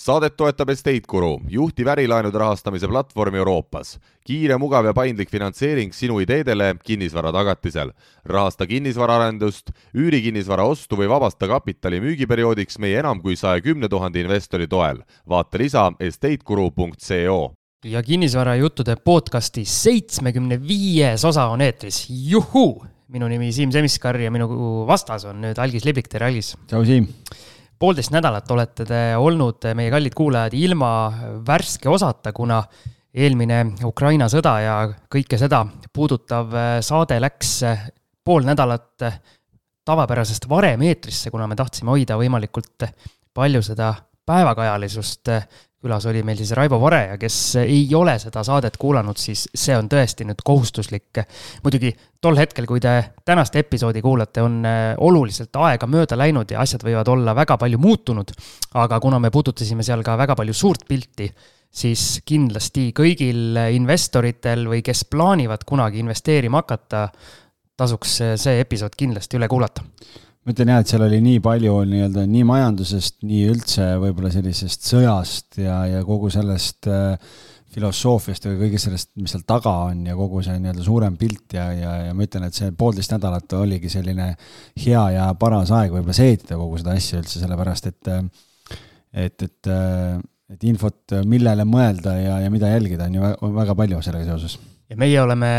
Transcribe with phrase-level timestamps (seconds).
[0.00, 3.98] saadet toetab Estate Guru, juhtiv ärilaenude rahastamise platvorm Euroopas.
[4.24, 7.92] kiire, mugav ja paindlik finantseering sinu ideedele kinnisvara tagatisel.
[8.24, 14.20] rahasta kinnisvaraarendust, üüri kinnisvara ostu või vabasta kapitali müügiperioodiks meie enam kui saja kümne tuhande
[14.20, 15.02] investori toel.
[15.28, 17.52] vaata lisa estateguru.co
[17.84, 22.86] ja kinnisvarajuttude podcasti seitsmekümne viies osa on eetris, juhuu!
[23.08, 26.56] minu nimi Siim Semiskar ja minu vastas on nüüd Algis Liblik, tere Algis!
[26.66, 27.08] tšau, Siim!
[27.80, 30.90] Poolteist nädalat olete te olnud, meie kallid kuulajad, ilma
[31.46, 32.60] värske osata, kuna
[33.14, 34.74] eelmine Ukraina sõda ja
[35.10, 36.52] kõike seda puudutav
[36.86, 37.54] saade läks
[38.24, 39.06] pool nädalat
[39.86, 42.84] tavapärasest varem eetrisse, kuna me tahtsime hoida võimalikult
[43.34, 43.94] palju seda
[44.28, 45.32] päevakajalisust
[45.80, 49.76] külas oli meil siis Raivo Vare ja kes ei ole seda saadet kuulanud, siis see
[49.76, 51.22] on tõesti nüüd kohustuslik.
[51.64, 52.92] muidugi tol hetkel, kui te
[53.24, 57.78] tänast episoodi kuulate, on äh, oluliselt aega mööda läinud ja asjad võivad olla väga palju
[57.78, 58.32] muutunud.
[58.74, 61.30] aga kuna me puudutasime seal ka väga palju suurt pilti,
[61.70, 67.08] siis kindlasti kõigil investoritel või kes plaanivad kunagi investeerima hakata,
[67.76, 69.82] tasuks see episood kindlasti üle kuulata
[70.40, 74.88] ma ütlen jah, et seal oli nii palju nii-öelda nii majandusest, nii üldse võib-olla sellisest
[74.88, 77.36] sõjast ja, ja kogu sellest äh,
[77.70, 81.68] filosoofiast ja kõigest sellest, mis seal taga on ja kogu see nii-öelda suurem pilt ja,
[81.76, 84.32] ja, ja ma ütlen, et see poolteist nädalat oligi selline
[84.80, 88.24] hea ja paras aeg võib-olla seedida kogu seda asja üldse, sellepärast et äh,
[89.12, 90.18] et, et, äh,
[90.50, 94.58] et infot, millele mõelda ja, ja mida jälgida, on ju väga palju sellega seoses
[94.90, 95.50] ja meie oleme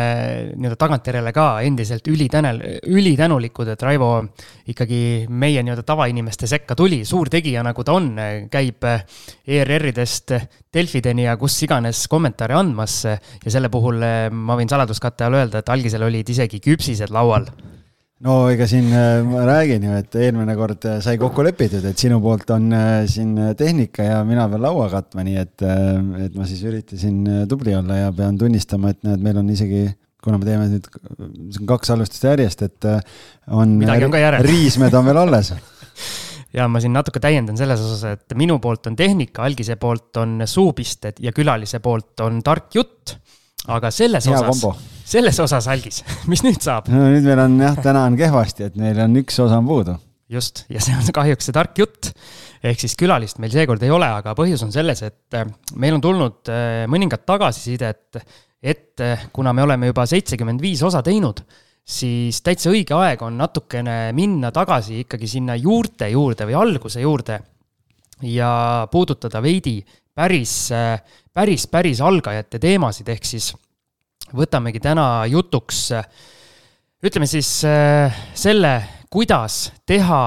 [0.52, 2.60] nii-öelda tagantjärele ka endiselt ülitänel,
[2.92, 4.12] ülitänulikud, et Raivo
[4.72, 8.12] ikkagi meie nii-öelda tavainimeste sekka tuli, suur tegija, nagu ta on,
[8.52, 8.88] käib
[9.48, 10.36] ERR-idest
[10.74, 13.02] Delfideni ja kus iganes kommentaare andmas.
[13.08, 17.48] Ja selle puhul ma võin saladuskatte all öelda, et algisel olid isegi küpsised laual
[18.25, 22.02] no ega siin äh, ma räägin ju, et eelmine kord äh, sai kokku lepitud, et
[22.02, 25.66] sinu poolt on äh, siin tehnika ja mina pean laua katma, nii et,
[26.28, 29.88] et ma siis üritasin tubli olla ja pean tunnistama, et näed, meil on isegi
[30.22, 30.89] kuna me teeme nüüd
[31.69, 32.90] kaks salvestust järjest, et
[33.50, 35.56] on, on riismed on veel alles.
[36.51, 40.41] Ja ma siin natuke täiendan selles osas, et minu poolt on tehnika, algise poolt on
[40.44, 43.13] suupisted ja külalise poolt on tark jutt
[43.69, 46.01] aga selles Hea osas, selles osas, Algis,
[46.31, 46.89] mis nüüd saab?
[46.91, 49.97] no nüüd meil on jah, täna on kehvasti, et meil on üks osa on puudu.
[50.31, 52.13] just, ja see on kahjuks see tark jutt.
[52.63, 56.05] ehk siis külalist meil seekord ei ole, aga põhjus on selles, et äh, meil on
[56.05, 58.22] tulnud äh, mõningat tagasisidet,
[58.61, 61.43] et äh, kuna me oleme juba seitsekümmend viis osa teinud,
[61.81, 67.41] siis täitsa õige aeg on natukene minna tagasi ikkagi sinna juurte juurde või alguse juurde
[68.22, 69.79] ja puudutada veidi
[70.16, 70.53] päris,
[71.33, 73.51] päris, päris algajate teemasid, ehk siis
[74.35, 75.89] võtamegi täna jutuks,
[77.03, 77.49] ütleme siis
[78.44, 78.73] selle,
[79.11, 80.22] kuidas teha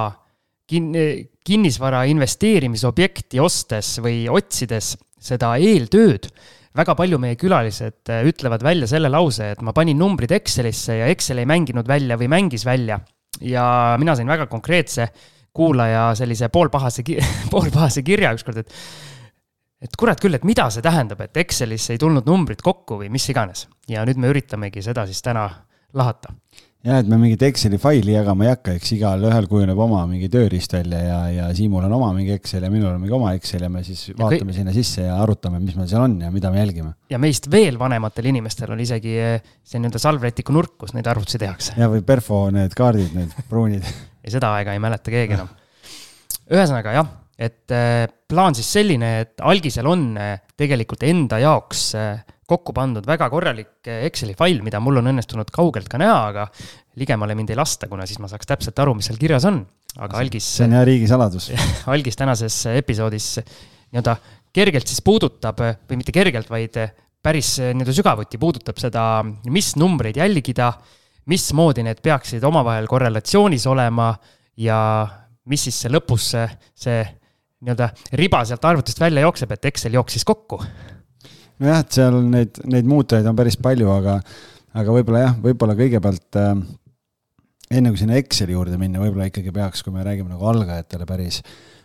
[0.70, 6.28] kin-, kinnisvara investeerimisobjekti ostes või otsides seda eeltööd
[6.74, 11.42] väga palju meie külalised ütlevad välja selle lause, et ma panin numbrid Excelisse ja Excel
[11.42, 13.00] ei mänginud välja või mängis välja.
[13.40, 15.08] ja mina sain väga konkreetse
[15.52, 17.02] kuulaja sellise poolpahase,
[17.52, 18.70] poolpahase kirja ükskord, et
[19.84, 23.28] et kurat küll, et mida see tähendab, et Excelis ei tulnud numbrid kokku või mis
[23.30, 23.68] iganes.
[23.88, 25.44] ja nüüd me üritamegi seda siis täna
[25.94, 26.32] lahata.
[26.84, 30.72] jah, et me mingit Exceli faili jagama ei hakka, eks igalühel kujuneb oma mingi tööriist
[30.76, 33.70] välja ja, ja Siimul on oma mingi Excel ja minul on mingi oma Excel ja
[33.72, 34.58] me siis ja vaatame kõik...
[34.60, 36.94] sinna sisse ja arutame, mis meil seal on ja mida me jälgime.
[37.12, 41.40] ja meist veel vanematel inimestel on isegi eh, see nii-öelda salvrätiku nurk, kus neid arvutusi
[41.44, 41.76] tehakse.
[41.80, 43.84] ja, või perfo need kaardid, need pruunid
[44.24, 45.52] ei, seda aega ei mäleta keegi enam.
[46.48, 52.22] ühesõnaga jah et äh, plaan siis selline, et algisel on äh, tegelikult enda jaoks äh,
[52.46, 56.44] kokku pandud väga korralik Exceli fail, mida mul on õnnestunud kaugelt ka näha, aga
[57.00, 59.64] ligemale mind ei lasta, kuna siis ma saaks täpselt aru, mis seal kirjas on.
[59.94, 60.46] aga algis.
[60.58, 61.48] see on jah riigisaladus
[61.94, 64.16] algis tänases episoodis nii-öelda
[64.54, 66.78] kergelt siis puudutab või mitte kergelt, vaid
[67.24, 70.70] päris nii-öelda sügavuti puudutab seda, mis numbreid jälgida,
[71.30, 74.12] mismoodi need peaksid omavahel korrelatsioonis olema
[74.60, 74.78] ja
[75.50, 76.46] mis siis see lõpus see,
[76.76, 77.02] see
[77.64, 80.60] nii-öelda riba sealt arvutist välja jookseb, et Excel jooksis kokku.
[81.62, 84.18] nojah, et seal neid, neid muutujaid on päris palju, aga,
[84.74, 86.50] aga võib-olla jah, võib-olla kõigepealt äh,
[87.78, 91.40] enne kui sinna Exceli juurde minna, võib-olla ikkagi peaks, kui me räägime nagu algajatele päris,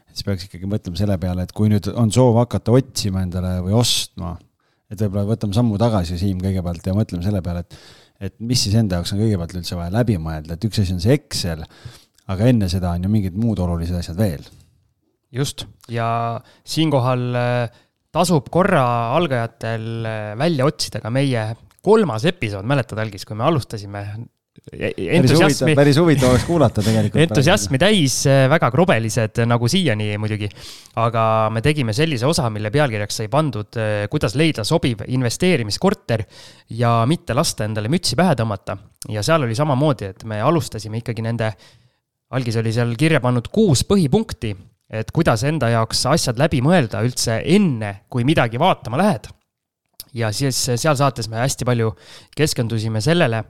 [0.10, 3.78] siis peaks ikkagi mõtlema selle peale, et kui nüüd on soov hakata otsima endale või
[3.80, 4.36] ostma,
[4.90, 7.82] et võib-olla võtame sammu tagasi, Siim, kõigepealt ja mõtleme selle peale, et
[8.20, 11.00] et mis siis enda jaoks on kõigepealt üldse vaja läbi mõelda, et üks asi on
[11.00, 11.62] see Excel,
[12.28, 14.44] aga enne seda on ju mingid muud olulised asjad veel
[15.32, 17.80] just, ja siinkohal äh,
[18.14, 18.84] tasub korra
[19.18, 21.52] algajatel äh, välja otsida ka meie
[21.86, 24.04] kolmas episood, mäletad, Algis, kui me alustasime
[24.70, 25.74] entusiasmi.
[25.76, 27.22] päris huvitav oleks kuulata tegelikult.
[27.24, 28.18] entusiasmi täis,
[28.50, 30.50] väga krobelised nagu siiani muidugi.
[31.00, 31.24] aga
[31.54, 33.80] me tegime sellise osa, mille pealkirjaks sai pandud,
[34.12, 36.26] kuidas leida sobiv investeerimiskorter
[36.76, 38.78] ja mitte lasta endale mütsi pähe tõmmata.
[39.10, 41.54] ja seal oli samamoodi, et me alustasime ikkagi nende,
[42.36, 44.56] algis oli seal kirja pannud kuus põhipunkti,
[44.90, 49.30] et kuidas enda jaoks asjad läbi mõelda üldse enne, kui midagi vaatama lähed
[50.14, 51.92] ja siis seal saates me hästi palju
[52.38, 53.44] keskendusime sellele,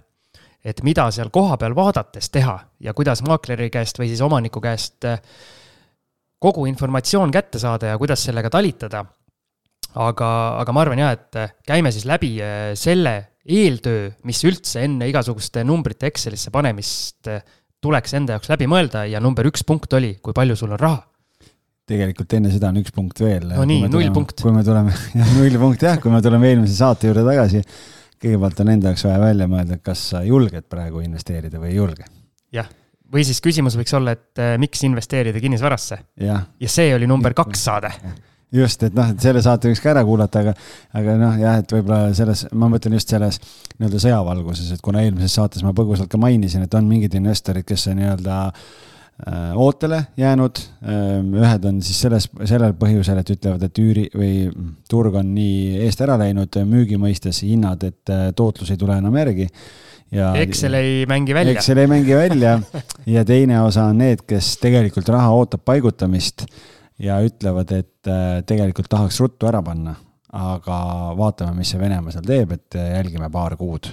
[0.66, 5.22] et mida seal kohapeal vaadates teha ja kuidas maakleri käest või siis omaniku käest äh,
[6.40, 9.06] kogu informatsioon kätte saada ja kuidas sellega talitada.
[9.96, 10.28] aga,
[10.60, 15.64] aga ma arvan jah, et käime siis läbi äh, selle eeltöö, mis üldse enne igasuguste
[15.64, 17.30] numbrite Excelisse panemist
[17.82, 21.09] tuleks enda jaoks läbi mõelda ja number üks punkt oli, kui palju sul on raha
[21.90, 23.48] tegelikult enne seda on üks punkt veel.
[23.52, 24.38] no nii, null punkt.
[24.44, 27.64] kui me tuleme, jah, null punkt jah, kui me tuleme eelmise saate juurde tagasi,
[28.20, 32.08] kõigepealt on enda jaoks vaja välja mõelda, kas sa julged praegu investeerida või ei julge.
[32.56, 32.70] jah,
[33.12, 36.02] või siis küsimus võiks olla, et äh, miks investeerida kinnisvarasse.
[36.20, 37.94] ja see oli number kaks saade
[38.54, 40.54] just, et noh, et selle saate võiks ka ära kuulata, aga,
[40.98, 43.42] aga noh, jah, et võib-olla selles, ma mõtlen just selles
[43.78, 47.92] nii-öelda sõjavalguses, et kuna eelmises saates ma põgusalt ka mainisin, et on mingid investorid, kes
[47.94, 48.64] nii-öelda äh,
[49.56, 54.34] ootele jäänud, ähm, ühed on siis selles, sellel põhjusel, et ütlevad, et üüri või
[54.90, 59.18] turg on nii eest ära läinud müügi mõistes, hinnad, et äh, tootlus ei tule enam
[59.20, 59.50] järgi.
[60.16, 61.58] ja Excel ei mängi välja.
[61.58, 62.60] Excel ei mängi välja
[63.16, 66.46] ja teine osa on need, kes tegelikult raha ootab paigutamist
[67.00, 69.98] ja ütlevad, et äh, tegelikult tahaks ruttu ära panna,
[70.32, 70.80] aga
[71.20, 73.92] vaatame, mis see Venemaa seal teeb, et jälgime paar kuud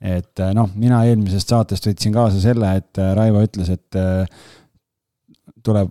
[0.00, 3.98] et noh, mina eelmisest saatest võtsin kaasa selle, et Raivo ütles, et
[5.64, 5.90] tuleb,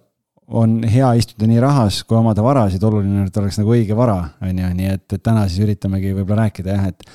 [0.49, 4.63] on hea istuda nii rahas kui omada varasid, oluline, et oleks nagu õige vara, on
[4.63, 7.05] ju, nii et, et täna siis üritamegi võib-olla rääkida jah, et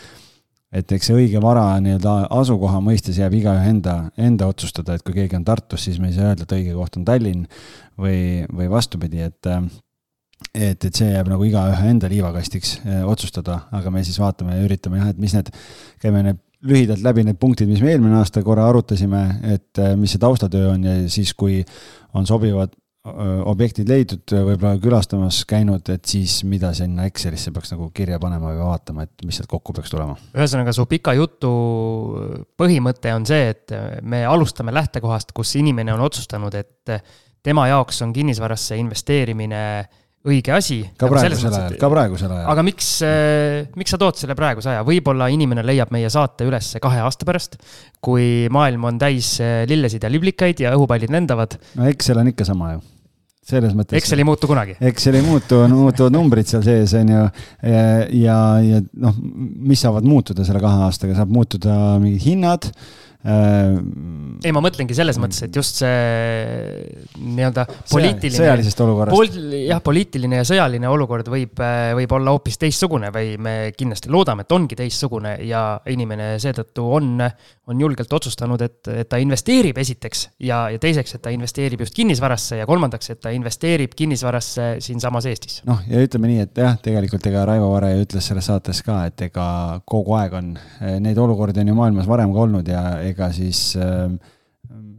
[0.74, 5.14] et eks see õige vara nii-öelda asukoha mõistes jääb igaühe enda, enda otsustada, et kui
[5.14, 7.44] keegi on Tartus, siis me ei saa öelda, et õige koht on Tallinn
[8.00, 9.50] või, või vastupidi, et
[10.52, 14.66] et, et see jääb nagu igaühe enda liivakastiks eh, otsustada, aga me siis vaatame ja
[14.66, 15.52] üritame jah, et mis need,
[16.02, 19.24] käime need lühidalt läbi need punktid, mis me eelmine aasta korra arutasime,
[19.54, 21.60] et äh, mis see taustatöö on ja siis, kui
[22.14, 22.74] on sobivad
[23.04, 28.62] objektid leidnud, võib-olla külastamas käinud, et siis mida sinna Excelisse peaks nagu kirja panema või
[28.64, 30.16] vaatama, et mis sealt kokku peaks tulema?
[30.32, 31.50] ühesõnaga, su pika jutu
[32.56, 36.94] põhimõte on see, et me alustame lähtekohast, kus inimene on otsustanud, et
[37.44, 40.80] tema jaoks on kinnisvarasse investeerimine äh, õige asi.
[40.96, 42.48] ka nagu praegusel ajal, ka praegusel ajal.
[42.54, 46.72] aga miks äh,, miks sa tood selle praeguse aja, võib-olla inimene leiab meie saate üles
[46.82, 47.58] kahe aasta pärast,
[48.04, 51.58] kui maailm on täis äh, lillesid ja liblikaid ja õhupallid lendavad.
[51.78, 52.84] no Excel on ikka sama ju
[53.44, 53.98] selles mõttes.
[53.98, 54.72] Excel ei muutu kunagi.
[54.88, 57.24] Excel ei muutu, muutuvad numbrid seal sees, on ju.
[57.68, 63.03] ja, ja, ja noh, mis saavad muutuda selle kahe aastaga, saab muutuda mingid hinnad Äh,
[63.24, 65.94] ei, ma mõtlengi selles mõttes, et just see
[67.24, 68.36] nii-öelda poliitiline.
[68.36, 69.54] sõjalisest olukorrast pol,.
[69.64, 71.62] jah, poliitiline ja sõjaline olukord võib,
[71.96, 77.24] võib olla hoopis teistsugune või me kindlasti loodame, et ongi teistsugune ja inimene seetõttu on,
[77.24, 81.96] on julgelt otsustanud, et, et ta investeerib esiteks ja, ja teiseks, et ta investeerib just
[81.96, 85.62] kinnisvarasse ja kolmandaks, et ta investeerib kinnisvarasse siinsamas Eestis.
[85.64, 89.26] noh, ja ütleme nii, et jah, tegelikult ega Raivo Vare ütles selles saates ka, et
[89.30, 89.48] ega
[89.88, 90.52] kogu aeg on,
[91.00, 94.10] neid olukordi on ju maailmas varem ka olnud ja ega siis äh,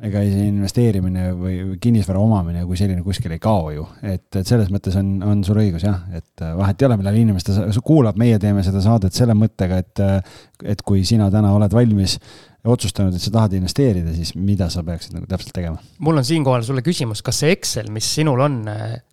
[0.06, 4.70] ega see investeerimine või kinnisvara omamine kui selline kuskil ei kao ju, et, et selles
[4.74, 8.40] mõttes on, on sul õigus jah, et äh, vahet ei ole, millal inimeste kuulab, meie
[8.42, 10.44] teeme seda saadet selle mõttega, et, äh,
[10.76, 12.20] et kui sina täna oled valmis
[12.72, 15.80] otsustanud, et sa tahad investeerida, siis mida sa peaksid nagu täpselt tegema?
[16.06, 18.58] mul on siinkohal sulle küsimus, kas see Excel, mis sinul on,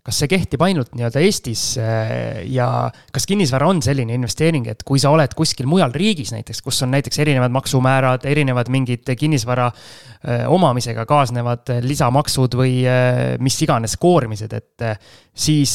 [0.06, 2.68] kas see kehtib ainult nii-öelda Eestis äh, ja
[3.14, 6.92] kas kinnisvara on selline investeering, et kui sa oled kuskil mujal riigis näiteks, kus on
[6.94, 14.56] näiteks erinevad maksumäärad, erinevad mingid kinnisvara äh, omamisega kaasnevad lisamaksud või äh, mis iganes koormised,
[14.56, 14.88] et
[15.32, 15.74] siis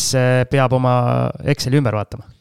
[0.52, 0.98] peab oma
[1.48, 2.37] Exceli ümber vaatama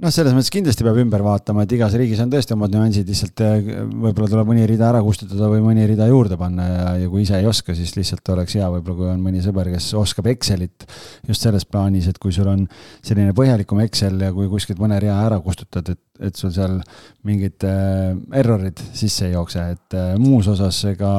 [0.00, 3.42] noh, selles mõttes kindlasti peab ümber vaatama, et igas riigis on tõesti omad nüansid, lihtsalt
[3.44, 7.24] eh, võib-olla tuleb mõni rida ära kustutada või mõni rida juurde panna ja, ja kui
[7.26, 10.86] ise ei oska, siis lihtsalt oleks hea võib-olla, kui on mõni sõber, kes oskab Excelit
[11.28, 12.66] just selles plaanis, et kui sul on
[13.06, 16.78] selline põhjalikum Excel ja kui kuskilt mõne rea ära kustutad, et, et sul seal
[17.28, 21.12] mingid äh, errorid sisse ei jookse, et äh, muus osas ega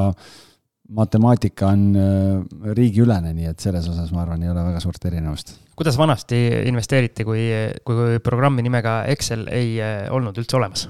[0.91, 5.59] matemaatika on äh, riigiülene, nii et selles osas ma arvan, ei ole väga suurt erinevust
[5.81, 6.37] kuidas vanasti
[6.69, 7.47] investeeriti, kui,
[7.87, 10.85] kui programmi nimega Excel ei eh, olnud üldse olemas?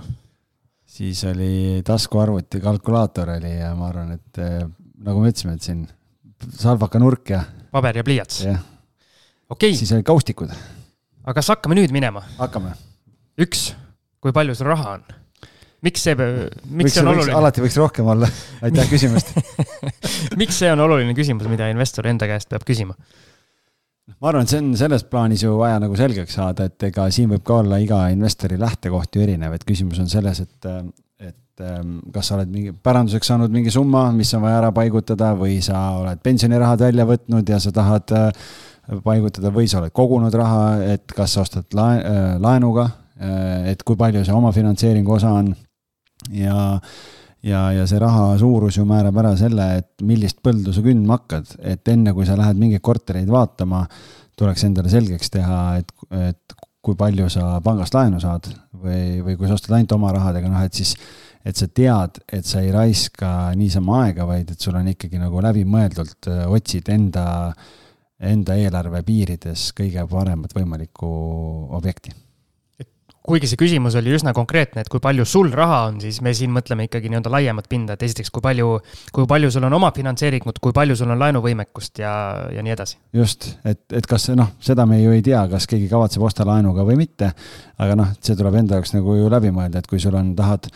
[0.92, 4.66] siis oli taskuarvuti, kalkulaator oli ja ma arvan, et eh,
[5.06, 5.86] nagu me ütlesime, et siin
[6.60, 7.40] salvaka nurk ja.
[7.72, 8.44] paber ja pliiats.
[9.48, 9.72] okay..
[9.80, 10.52] siis olid kaustikud.
[11.24, 12.26] aga kas hakkame nüüd minema?
[12.42, 12.76] hakkame.
[13.40, 13.70] üks,
[14.20, 15.08] kui palju sul raha on?
[15.88, 16.20] miks see,
[16.68, 17.40] miks see on oluline?
[17.40, 18.28] alati võiks rohkem olla.
[18.60, 19.32] aitäh küsimast
[20.42, 23.00] miks see on oluline küsimus, mida investor enda käest peab küsima?
[24.20, 27.30] Ma arvan, et see on selles plaanis ju vaja nagu selgeks saada, et ega siin
[27.32, 30.70] võib ka olla iga investori lähtekoht ju erinev, et küsimus on selles, et,
[31.22, 35.32] et ähm, kas sa oled mingi päranduseks saanud mingi summa, mis on vaja ära paigutada
[35.38, 38.46] või sa oled pensionirahad välja võtnud ja sa tahad äh,
[39.06, 40.66] paigutada või sa oled kogunud raha,
[40.96, 42.90] et kas sa ostad laen, äh, laenuga,
[43.22, 45.54] äh, et kui palju see omafinantseeringu osa on.
[46.36, 46.80] Ja
[47.44, 51.56] ja, ja see raha suurus ju määrab ära selle, et millist põldu sa kündma hakkad,
[51.74, 53.84] et enne kui sa lähed mingeid kortereid vaatama,
[54.38, 59.50] tuleks endale selgeks teha, et, et kui palju sa pangast laenu saad või, või kui
[59.50, 60.96] sa ostad ainult oma rahadega, noh et siis,
[61.46, 65.44] et sa tead, et sa ei raiska niisama aega, vaid et sul on ikkagi nagu
[65.46, 67.28] läbimõeldult, otsid enda,
[68.18, 71.14] enda eelarve piirides kõige paremat võimalikku
[71.78, 72.14] objekti
[73.28, 76.54] kuigi see küsimus oli üsna konkreetne, et kui palju sul raha on, siis me siin
[76.54, 78.72] mõtleme ikkagi nii-öelda laiemat pinda, et esiteks, kui palju,
[79.14, 82.14] kui palju sul on omafinantseeringut, kui palju sul on laenuvõimekust ja,
[82.56, 82.98] ja nii edasi.
[83.18, 86.86] just, et, et kas noh, seda me ju ei tea, kas keegi kavatseb osta laenuga
[86.88, 87.34] või mitte,
[87.82, 90.72] aga noh, see tuleb enda jaoks nagu ju läbi mõelda, et kui sul on, tahad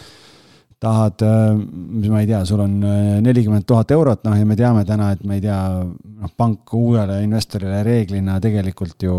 [0.82, 4.58] tahad, äh, mis ma ei tea, sul on äh, nelikümmend tuhat eurot, noh ja me
[4.60, 9.16] teame täna, et ma ei tea, noh, pank uuele investorile reeglina tegelikult ju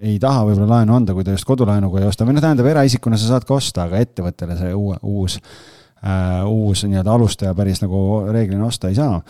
[0.00, 3.20] ei taha võib-olla laenu anda, kui ta just kodulaenuga ei osta või noh, tähendab, eraisikuna
[3.20, 8.02] sa saad ka osta, aga ettevõttele see uue, uus äh,, uus nii-öelda alustaja päris nagu
[8.32, 9.22] reeglina osta ei saa.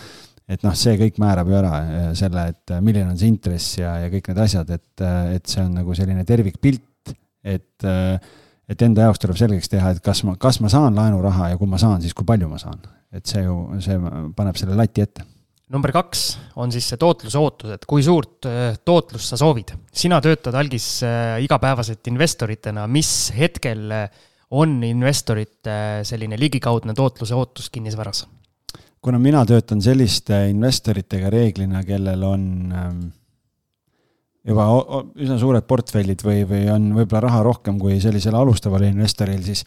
[0.49, 3.99] et noh, see kõik määrab ju ära äh, selle, et milline on see intress ja,
[4.05, 8.37] ja kõik need asjad, et, et see on nagu selline tervikpilt, et äh,
[8.69, 11.71] et enda jaoks tuleb selgeks teha, et kas ma, kas ma saan laenuraha ja kui
[11.71, 12.81] ma saan, siis kui palju ma saan.
[13.13, 13.97] et see ju, see
[14.37, 15.25] paneb selle lati ette.
[15.73, 16.25] number kaks
[16.61, 19.73] on siis see tootluse ootus, et kui suurt äh, tootlust sa soovid.
[19.93, 27.71] sina töötad algis äh, igapäevaselt investoritena, mis hetkel äh, on investorite selline ligikaudne tootluse ootus
[27.71, 28.27] kinnisvaras?
[29.01, 32.45] kuna mina töötan selliste investoritega reeglina, kellel on
[32.75, 33.01] ähm,
[34.49, 34.67] juba
[35.19, 39.65] üsna suured portfellid või, või on võib-olla raha rohkem kui sellisel alustaval investoril, siis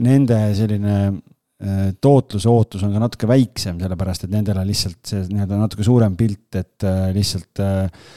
[0.00, 5.24] nende selline äh, tootluse ootus on ka natuke väiksem, sellepärast et nendel on lihtsalt see
[5.28, 8.10] nii-öelda natuke suurem pilt, et äh, lihtsalt äh,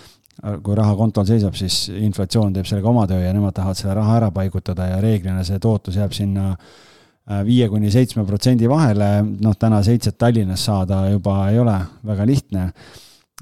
[0.63, 4.19] kui raha kontol seisab, siis inflatsioon teeb sellega oma töö ja nemad tahavad selle raha
[4.19, 6.51] ära paigutada ja reeglina see tootlus jääb sinna
[7.47, 9.07] viie kuni seitsme protsendi vahele,
[9.41, 11.73] noh, täna seitset Tallinnas saada juba ei ole
[12.05, 12.65] väga lihtne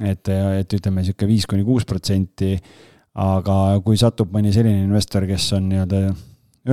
[0.02, 2.56] et, et ütleme niisugune viis kuni kuus protsenti,
[3.22, 6.06] aga kui satub mõni selline investor, kes on nii-öelda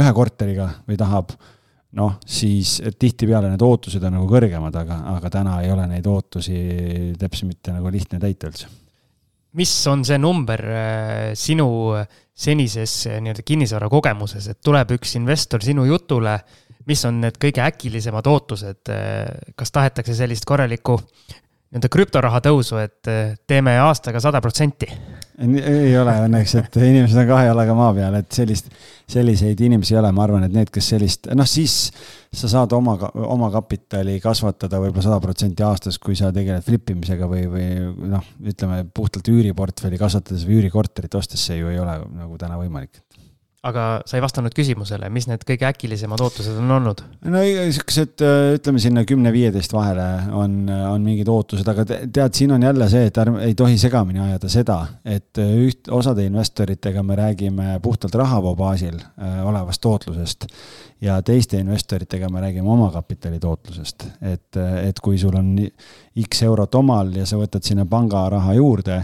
[0.01, 1.35] ühe korteriga või tahab
[1.99, 6.61] noh, siis tihtipeale need ootused on nagu kõrgemad, aga, aga täna ei ole neid ootusi
[7.19, 8.71] teps mitte nagu lihtne täita üldse.
[9.59, 11.67] mis on see number äh, sinu
[12.39, 16.37] senises äh, nii-öelda kinnisvara kogemuses, et tuleb üks investor sinu jutule,
[16.87, 19.27] mis on need kõige äkilisemad ootused, äh,
[19.59, 21.01] kas tahetakse sellist korralikku
[21.71, 24.89] nii-öelda krüptoraha tõusu, et eh, teeme aastaga sada protsenti?
[25.41, 28.67] ei ole õnneks, et inimesed on kahe jalaga maa peal, et sellist,
[29.09, 31.77] selliseid inimesi ei ole, ma arvan, et need, kes sellist, noh siis
[32.37, 37.31] sa saad oma, oma kapitali kasvatada võib-olla sada protsenti aastas, kui sa tegeled flip imisega
[37.31, 37.71] või, või
[38.11, 43.01] noh, ütleme puhtalt üüriportfelli kasvatades või üürikorterit ostes, see ju ei ole nagu täna võimalik
[43.67, 47.03] aga sa ei vastanud küsimusele, mis need kõige äkilisemad ootused on olnud?
[47.29, 47.43] no
[47.77, 52.89] siuksed, äh, ütleme sinna kümne-viieteist vahele on, on mingid ootused, aga tead, siin on jälle
[52.93, 57.75] see, et ärme, ei tohi segamini ajada seda, et äh, üht, osade investoritega me räägime
[57.85, 60.49] puhtalt rahavoo baasil äh, olevast tootlusest
[61.05, 65.53] ja teiste investoritega me räägime omakapitali tootlusest, et, et kui sul on
[66.25, 69.03] X eurot omal ja sa võtad sinna pangaraha juurde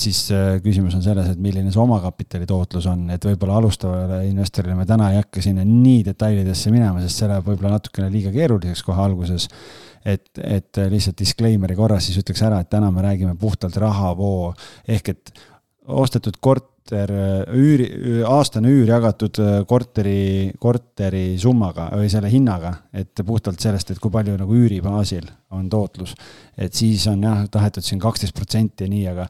[0.00, 4.76] siis äh, küsimus on selles, et milline see omakapitali tootlus on, et võib-olla alustavale investorile
[4.78, 8.84] me täna ei hakka sinna nii detailidesse minema, sest see läheb võib-olla natukene liiga keeruliseks
[8.86, 9.48] kohe alguses.
[10.04, 14.54] et, et lihtsalt disclaimer'i korras siis ütleks ära, et täna me räägime puhtalt rahavoo
[14.88, 15.32] ehk et
[15.90, 17.10] ostetud korter,
[17.54, 17.86] üüri,
[18.26, 24.12] aastane üür jagatud äh, korteri, korteri summaga või selle hinnaga, et puhtalt sellest, et kui
[24.12, 26.14] palju nagu üüri baasil on tootlus.
[26.56, 29.28] et siis on jah, tahetud siin kaksteist protsenti ja nii, aga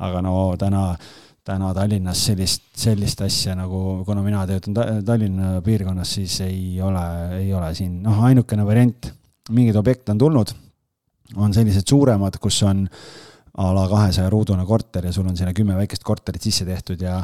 [0.00, 0.84] aga no täna,
[1.46, 4.76] täna Tallinnas sellist, sellist asja nagu, kuna mina töötan
[5.06, 7.06] Tallinna piirkonnas, siis ei ole,
[7.40, 9.10] ei ole siin, noh, ainukene variant,
[9.50, 10.54] mingeid objekte on tulnud,
[11.36, 12.86] on sellised suuremad, kus on
[13.60, 17.16] a la kahesaja ruudune korter ja sul on sinna kümme väikest korterit sisse tehtud ja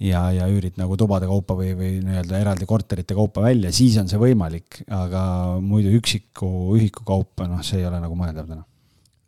[0.00, 4.08] ja, ja üürid nagu tubade kaupa või, või nii-öelda eraldi korterite kaupa välja, siis on
[4.10, 5.22] see võimalik, aga
[5.62, 6.48] muidu üksiku
[6.78, 8.64] ühiku kaupa, noh, see ei ole nagu mõeldav täna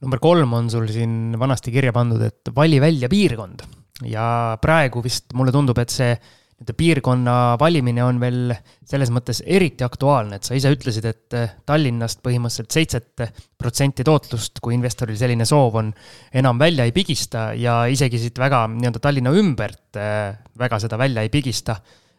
[0.03, 3.65] number kolm on sul siin vanasti kirja pandud, et vali välja piirkond.
[4.03, 6.15] ja praegu vist mulle tundub, et see
[6.63, 8.53] nii-öelda piirkonna valimine on veel
[8.87, 13.23] selles mõttes eriti aktuaalne, et sa ise ütlesid, et äh, Tallinnast põhimõtteliselt seitset
[13.59, 15.93] protsenti tootlust, kui investoril selline soov on,
[16.35, 21.23] enam välja ei pigista ja isegi siit väga nii-öelda Tallinna ümbert äh, väga seda välja
[21.23, 21.77] ei pigista.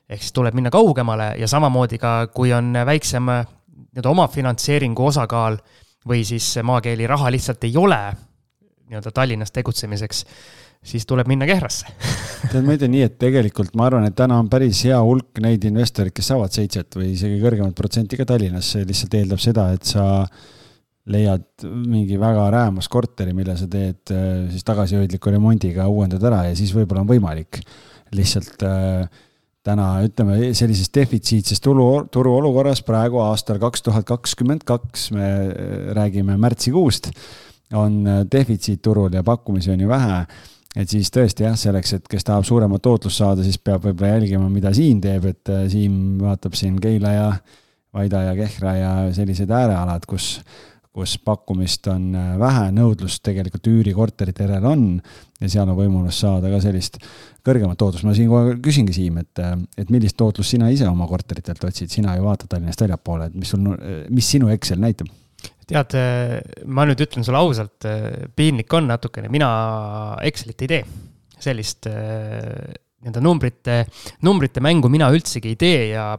[0.10, 5.58] ehk siis tuleb minna kaugemale ja samamoodi ka, kui on väiksem nii-öelda omafinantseeringu osakaal
[6.10, 8.02] või siis maakeeli raha lihtsalt ei ole
[8.90, 10.26] nii-öelda Tallinnas tegutsemiseks
[10.84, 11.88] siis tuleb minna Kehrasse.
[12.52, 15.64] Tead, ma ütlen nii, et tegelikult ma arvan, et täna on päris hea hulk neid
[15.70, 19.88] investoreid, kes saavad seitset või isegi kõrgemat protsenti ka Tallinnas, see lihtsalt eeldab seda, et
[19.88, 20.06] sa
[21.14, 26.56] leiad mingi väga räämas korteri, mille sa teed äh, siis tagasihoidliku remondiga, uuendad ära ja
[26.56, 27.60] siis võib-olla on võimalik
[28.16, 29.24] lihtsalt äh,
[29.64, 36.38] täna ütleme sellises defitsiitses tulu, turuolukorras praegu aastal kaks tuhat kakskümmend kaks, me äh, räägime
[36.42, 37.12] märtsikuust,
[37.74, 40.26] on defitsiit turul ja pakkumisi on ju vähe.
[40.74, 44.48] Et siis tõesti jah, selleks, et kes tahab suuremat tootlust saada, siis peab võib-olla jälgima,
[44.50, 47.28] mida Siim teeb, et äh, Siim vaatab siin Keila ja
[47.94, 50.40] Vaida ja Kehra ja sellised äärealad, kus,
[50.94, 54.84] kus pakkumist on äh, vähe, nõudlust tegelikult üürikorterite järel on
[55.42, 57.00] ja seal on võimalus saada ka sellist
[57.46, 58.06] kõrgemat tootlust.
[58.06, 62.16] ma siinkohal küsingi, Siim, et, äh, et millist tootlust sina ise oma korteritelt otsid, sina
[62.18, 63.74] ju vaatad Tallinnast väljapoole, et mis sul,
[64.14, 65.12] mis sinu Excel näitab?
[65.64, 65.96] tead,
[66.68, 67.86] ma nüüd ütlen sulle ausalt,
[68.36, 69.50] piinlik on natukene, mina
[70.28, 70.84] Excelit ei tee.
[71.44, 73.80] sellist äh, nii-öelda numbrite,
[74.24, 76.14] numbrite mängu mina üldsegi ei tee ja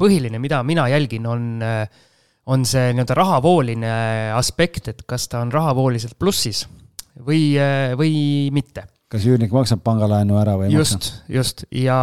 [0.00, 1.84] põhiline, mida mina jälgin, on, äh,
[2.50, 3.92] on see nii-öelda rahavooline
[4.36, 6.64] aspekt, et kas ta on rahavooliselt plussis
[7.26, 7.54] või,
[7.98, 8.14] või
[8.54, 11.16] mitte kas üürnik maksab pangalaenu ära või ei just, maksa?
[11.34, 11.98] just, ja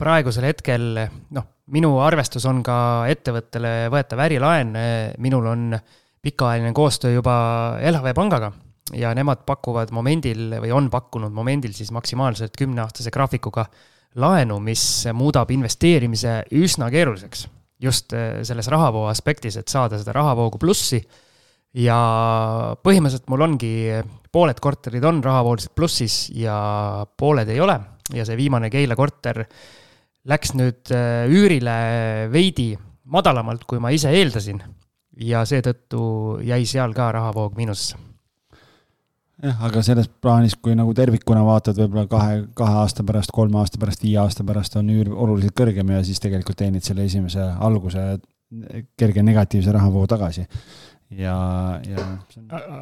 [0.00, 0.88] praegusel hetkel
[1.30, 2.76] noh, minu arvestus on ka
[3.12, 4.74] ettevõttele võetav ärilaen,
[5.22, 5.70] minul on
[6.22, 7.34] pikaajaline koostöö juba
[7.78, 8.50] LHV pangaga
[8.98, 13.66] ja nemad pakuvad momendil või on pakkunud momendil siis maksimaalselt kümneaastase graafikuga
[14.18, 17.46] laenu, mis muudab investeerimise üsna keeruliseks.
[17.82, 21.02] Just eh, selles rahavoo aspektis, et saada seda rahavoogu plussi
[21.82, 21.98] ja
[22.84, 23.72] põhimõtteliselt mul ongi,
[24.32, 26.56] pooled korterid on rahavooliselt plussis ja
[27.16, 27.78] pooled ei ole
[28.12, 29.42] ja see viimane Keila korter
[30.28, 32.72] läks nüüd äh, üürile veidi
[33.12, 34.62] madalamalt, kui ma ise eeldasin.
[35.20, 37.98] ja seetõttu jäi seal ka rahavoog miinusesse.
[39.42, 43.80] Jah, aga selles plaanis, kui nagu tervikuna vaatad, võib-olla kahe, kahe aasta pärast, kolme aasta
[43.82, 48.06] pärast, viie aasta pärast on üür oluliselt kõrgem ja siis tegelikult teenid selle esimese alguse
[49.00, 50.44] kerge negatiivse rahavoo tagasi
[51.16, 51.36] ja,
[51.86, 52.04] ja.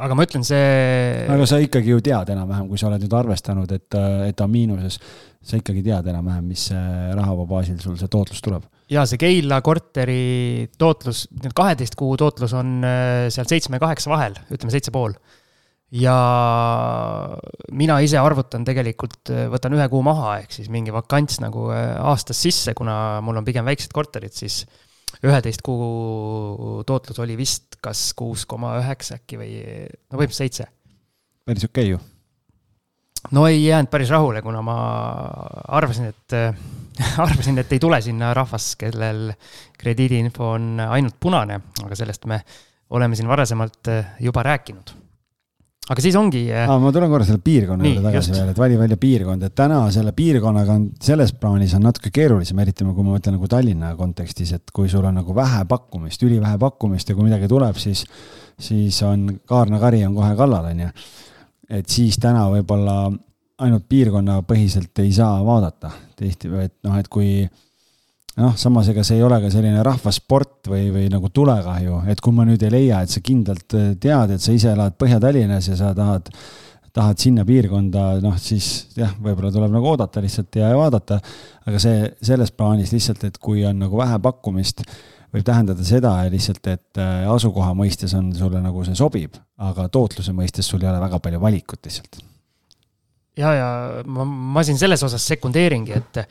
[0.01, 1.27] aga ma ütlen, see.
[1.31, 4.53] aga sa ikkagi ju tead enam-vähem, kui sa oled nüüd arvestanud, et, et ta on
[4.53, 4.99] miinuses,
[5.41, 6.69] sa ikkagi tead enam-vähem, mis
[7.17, 8.67] rahavoo baasil sul see tootlus tuleb.
[8.93, 14.39] ja see Keila korteri tootlus, kaheteist kuu tootlus on äh, seal seitsme ja kaheksa vahel,
[14.51, 15.17] ütleme seitse pool.
[15.91, 16.17] Ja
[17.75, 21.97] mina ise arvutan tegelikult, äh, võtan ühe kuu maha, ehk siis mingi vakants nagu äh,
[21.99, 24.63] aastas sisse, kuna mul on pigem väiksed korterid, siis
[25.27, 30.69] üheteist kuu tootlus oli vist kas kuus koma üheksa äkki või no põhimõtteliselt seitse.
[31.49, 31.99] päris okei okay ju.
[33.35, 34.79] no ei jäänud päris rahule, kuna ma
[35.81, 36.39] arvasin, et
[37.27, 39.33] arvasin, et ei tule sinna rahvas, kellel
[39.83, 42.45] krediidiinfo on ainult punane, aga sellest me
[42.95, 43.91] oleme siin varasemalt
[44.23, 44.95] juba rääkinud
[45.91, 46.71] aga siis ongi ah,.
[46.79, 50.13] ma tulen korra selle piirkonna juurde tagasi veel, et vali välja piirkond, et täna selle
[50.17, 54.75] piirkonnaga on selles plaanis on natuke keerulisem, eriti kui ma mõtlen nagu Tallinna kontekstis, et
[54.77, 58.05] kui sul on nagu vähe pakkumist, ülivähe pakkumist ja kui midagi tuleb, siis,
[58.61, 60.93] siis on kaarnakari on kohe kallal, on ju.
[61.81, 63.01] et siis täna võib-olla
[63.61, 67.43] ainult piirkonnapõhiselt ei saa vaadata tihti, et noh, et kui
[68.41, 72.35] noh, samas ega see ei ole ka selline rahvasport või, või nagu tulekahju, et kui
[72.37, 75.79] ma nüüd ei leia, et sa kindlalt äh, tead, et sa ise elad Põhja-Tallinnas ja
[75.79, 76.31] sa tahad,
[76.97, 81.21] tahad sinna piirkonda, noh siis jah, võib-olla tuleb nagu oodata lihtsalt ja vaadata,
[81.69, 84.85] aga see selles plaanis lihtsalt, et kui on nagu vähe pakkumist,
[85.31, 90.35] võib tähendada seda lihtsalt, et äh, asukoha mõistes on sulle nagu see sobib, aga tootluse
[90.37, 92.23] mõistes sul ei ole väga palju valikut lihtsalt.
[93.39, 93.69] ja, ja
[94.07, 96.25] ma, ma siin selles osas sekundeeringi, et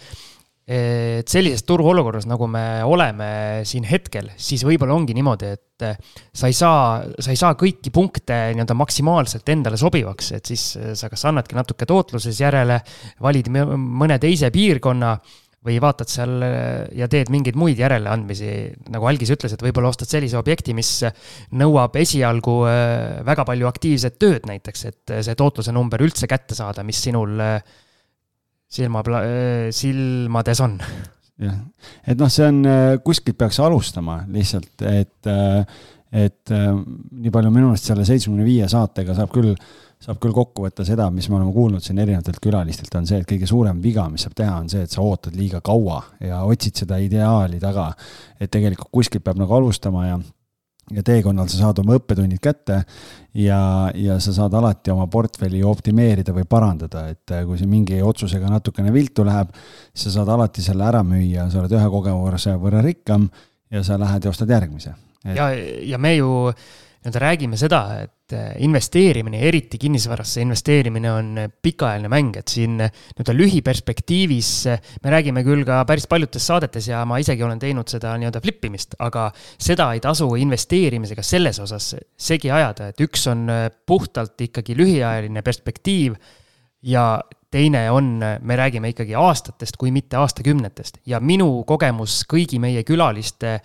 [0.70, 3.30] et sellises turuolukorras, nagu me oleme
[3.66, 5.98] siin hetkel, siis võib-olla ongi niimoodi, et eh,
[6.30, 6.84] sa ei saa,
[7.18, 11.58] sa ei saa kõiki punkte nii-öelda maksimaalselt endale sobivaks, et siis eh, sa kas annadki
[11.58, 12.78] natuke tootluses järele,
[13.26, 15.16] valid mõne teise piirkonna
[15.66, 18.54] või vaatad seal eh, ja teed mingeid muid järeleandmisi,
[18.94, 21.00] nagu Algis ütles, et võib-olla ostad sellise objekti, mis
[21.58, 22.60] nõuab esialgu
[23.26, 27.40] väga palju aktiivset tööd näiteks, et see tootluse number üldse kätte saada, mis sinul
[28.70, 29.04] silma,
[29.76, 30.78] silmades on.
[31.40, 31.60] jah,
[32.06, 32.64] et noh, see on,
[33.06, 35.30] kuskilt peaks alustama lihtsalt, et,
[36.12, 39.54] et äh, nii palju minu meelest selle seitsmekümne viie saatega saab küll,
[40.00, 43.30] saab küll kokku võtta seda, mis me oleme kuulnud siin erinevatelt külalistelt, on see, et
[43.30, 46.84] kõige suurem viga, mis saab teha, on see, et sa ootad liiga kaua ja otsid
[46.86, 47.92] seda ideaali taga.
[48.40, 50.20] et tegelikult kuskilt peab nagu alustama ja
[50.96, 52.82] ja teekonnal sa saad oma õppetunnid kätte
[53.38, 53.60] ja,
[53.96, 58.50] ja sa saad alati oma portfelli optimeerida või parandada, et äh, kui see mingi otsusega
[58.50, 59.54] natukene viltu läheb,
[59.94, 63.30] sa saad alati selle ära müüa, sa oled ühe kogemuse võrra rikkam
[63.72, 64.96] ja sa lähed ja ostad järgmise.
[65.26, 65.36] Et....
[65.36, 65.52] ja,
[65.94, 66.30] ja me ju
[67.00, 71.30] nii-öelda räägime seda, et äh, investeerimine, eriti kinnisvarasse investeerimine on
[71.64, 74.52] pikaajaline mäng, et siin nii-öelda lühiperspektiivis
[75.04, 78.68] me räägime küll ka päris paljudes saadetes ja ma isegi olen teinud seda nii-öelda flip
[78.68, 83.48] imist, aga seda ei tasu investeerimisega selles osas segi ajada, et üks on
[83.88, 86.20] puhtalt ikkagi lühiajaline perspektiiv
[86.84, 91.02] ja teine on, me räägime ikkagi aastatest, kui mitte aastakümnetest.
[91.10, 93.60] Ja minu kogemus kõigi meie külaliste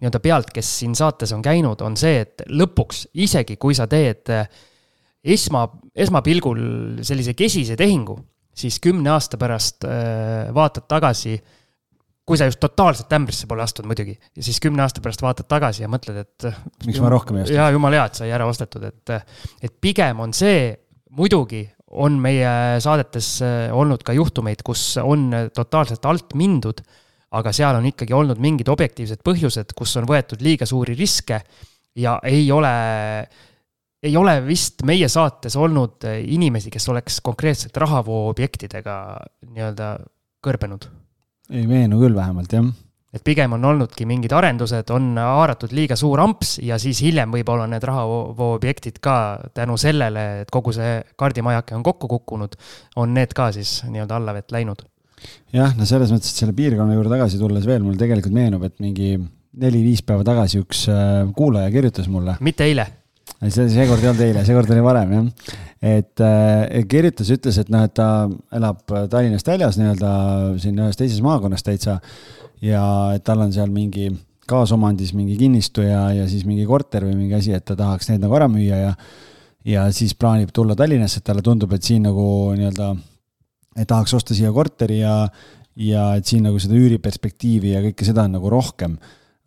[0.00, 4.32] nii-öelda pealt, kes siin saates on käinud, on see, et lõpuks, isegi kui sa teed
[4.32, 4.46] eh,
[5.34, 6.60] esma, esmapilgul
[7.06, 8.16] sellise kesise tehingu,
[8.56, 11.36] siis kümne aasta pärast äh, vaatad tagasi,
[12.24, 15.84] kui sa just totaalselt ämbrisse pole astunud muidugi, ja siis kümne aasta pärast vaatad tagasi
[15.84, 16.48] ja mõtled, et.
[16.86, 17.58] miks ma rohkem ei ostnud?
[17.58, 20.72] jaa, jumala hea, et sai ära ostetud, et, et pigem on see,
[21.16, 23.40] muidugi on meie saadetes
[23.74, 26.84] olnud ka juhtumeid, kus on totaalselt alt mindud
[27.30, 31.40] aga seal on ikkagi olnud mingid objektiivsed põhjused, kus on võetud liiga suuri riske
[32.00, 32.72] ja ei ole,
[34.02, 38.96] ei ole vist meie saates olnud inimesi, kes oleks konkreetselt rahavooobjektidega
[39.50, 39.96] nii-öelda
[40.44, 40.88] kõrbenud.
[41.50, 42.70] ei meenu küll vähemalt, jah
[43.10, 47.66] et pigem on olnudki mingid arendused, on haaratud liiga suur amps ja siis hiljem võib-olla
[47.70, 49.16] need rahavooobjektid ka
[49.54, 52.54] tänu sellele, et kogu see kaardimajake on kokku kukkunud,
[53.02, 54.86] on need ka siis nii-öelda allavett läinud
[55.54, 58.76] jah, no selles mõttes, et selle piirkonna juurde tagasi tulles veel, mul tegelikult meenub, et
[58.82, 59.16] mingi
[59.60, 62.36] neli-viis päeva tagasi üks äh, kuulaja kirjutas mulle.
[62.44, 62.86] mitte eile?
[63.48, 65.54] see, seekord ei olnud eile, seekord oli varem jah.
[65.96, 70.12] et äh, kirjutas, ütles, et noh, et ta elab Tallinnast väljas nii-öelda
[70.62, 72.00] siin ühes teises maakonnas täitsa.
[72.62, 72.82] ja
[73.16, 74.10] et tal on seal mingi
[74.50, 78.22] kaasomandis mingi kinnistu ja, ja siis mingi korter või mingi asi, et ta tahaks need
[78.24, 78.94] nagu ära müüa ja
[79.66, 82.24] ja siis plaanib tulla Tallinnasse, et talle tundub, et siin nagu
[82.56, 82.94] nii-öelda
[83.78, 85.14] et tahaks osta siia korteri ja,
[85.78, 88.98] ja et siin nagu seda üüriperspektiivi ja kõike seda on nagu rohkem.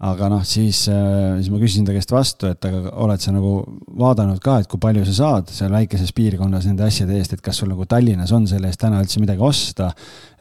[0.04, 3.54] aga noh, siis, äh, siis ma küsisin ta käest vastu, et aga oled sa nagu
[4.02, 7.62] vaadanud ka, et kui palju sa saad seal väikeses piirkonnas nende asjade eest, et kas
[7.62, 9.94] sul nagu Tallinnas on selle eest täna üldse midagi osta.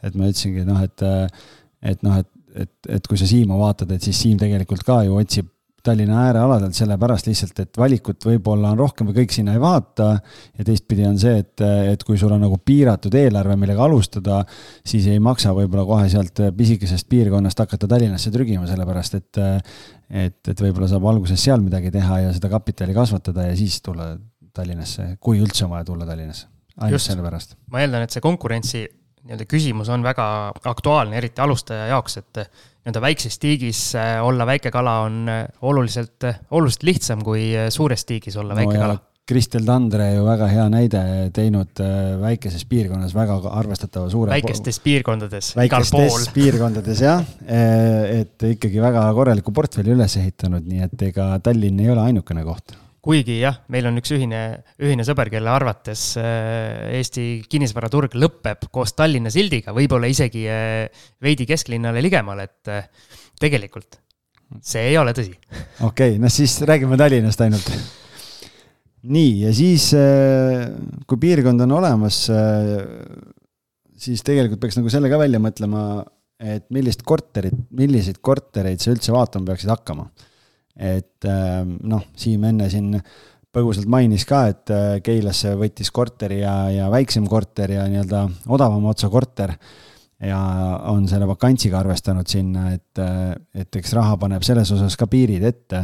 [0.03, 1.05] et ma ütlesingi noh, et,
[1.93, 2.29] et noh, et,
[2.65, 5.52] et, et kui sa Siimu vaatad, et siis Siim tegelikult ka ju otsib
[5.83, 10.13] Tallinna äärealadelt, sellepärast lihtsalt, et valikut võib-olla on rohkem või kõik sinna ei vaata.
[10.57, 14.39] ja teistpidi on see, et, et kui sul on nagu piiratud eelarve, millega alustada,
[14.87, 19.41] siis ei maksa võib-olla kohe sealt pisikesest piirkonnast hakata Tallinnasse trügima, sellepärast et,
[20.09, 24.13] et, et võib-olla saab alguses seal midagi teha ja seda kapitali kasvatada ja siis tulla
[24.53, 26.47] Tallinnasse, kui üldse on vaja tulla Tallinnasse.
[26.79, 27.57] ainult sellepärast.
[27.71, 28.87] ma eeldan, et see konkurentsi
[29.23, 30.25] nii-öelda küsimus on väga
[30.67, 32.47] aktuaalne, eriti alustaja jaoks, et
[32.83, 38.03] nii-öelda väikses tiigis äh, olla väike kala on äh, oluliselt, äh, oluliselt lihtsam kui suures
[38.05, 38.99] tiigis olla väike no kala.
[39.23, 41.79] Kristel Tandre ju väga hea näide teinud
[42.19, 44.33] väikeses piirkonnas väga arvestatava suure.
[44.33, 46.27] väikestes piirkondades, igal pool.
[46.35, 52.03] piirkondades jah, et ikkagi väga korraliku portfelli üles ehitanud, nii et ega Tallinn ei ole
[52.09, 54.39] ainukene koht kuigi jah, meil on üks ühine,
[54.79, 61.47] ühine sõber, kelle arvates äh, Eesti kinnisvaraturg lõpeb koos Tallinna sildiga, võib-olla isegi äh, veidi
[61.49, 62.87] kesklinnale ligemal, et äh,
[63.43, 63.99] tegelikult
[64.63, 65.33] see ei ole tõsi.
[65.83, 67.69] okei okay,, no siis räägime Tallinnast ainult.
[69.03, 69.89] nii, ja siis,
[71.09, 72.23] kui piirkond on olemas,
[73.99, 76.05] siis tegelikult peaks nagu selle ka välja mõtlema,
[76.39, 80.07] et millist korterit, milliseid kortereid sa üldse vaatama peaksid hakkama
[80.75, 82.95] et ähm, noh, Siim enne siin
[83.53, 88.93] põgusalt mainis ka, et äh, Keilasse võttis korteri ja, ja väiksem korter ja nii-öelda odavama
[88.93, 89.53] otsa korter
[90.23, 90.39] ja
[90.89, 95.45] on selle vakantsiga arvestanud sinna, et, äh, et eks raha paneb selles osas ka piirid
[95.45, 95.83] ette,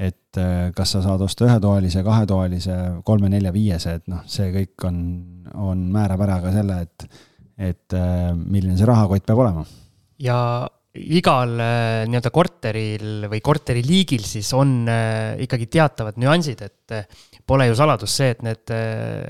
[0.00, 5.00] et äh, kas sa saad osta ühetoalise, kahetoalise, kolme-nelja-viiese, et noh, see kõik on,
[5.60, 7.22] on, määrab ära ka selle, et,
[7.70, 8.00] et
[8.40, 9.66] milline see rahakott peab olema.
[10.22, 10.40] ja
[10.98, 17.06] igal äh, nii-öelda korteril või korteriliigil siis on äh, ikkagi teatavad nüansid, et äh,
[17.46, 18.72] pole ju saladus see, et need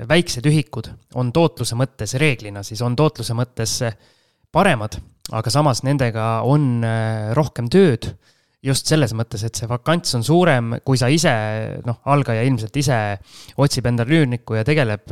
[0.08, 3.78] väiksed ühikud on tootluse mõttes reeglina, siis on tootluse mõttes
[4.52, 4.98] paremad,
[5.32, 6.84] aga samas nendega on
[7.36, 8.10] rohkem tööd.
[8.62, 11.32] just selles mõttes, et see vakants on suurem, kui sa ise,
[11.86, 12.98] noh, algaja ilmselt ise
[13.56, 15.08] otsib endale üürnikku ja tegeleb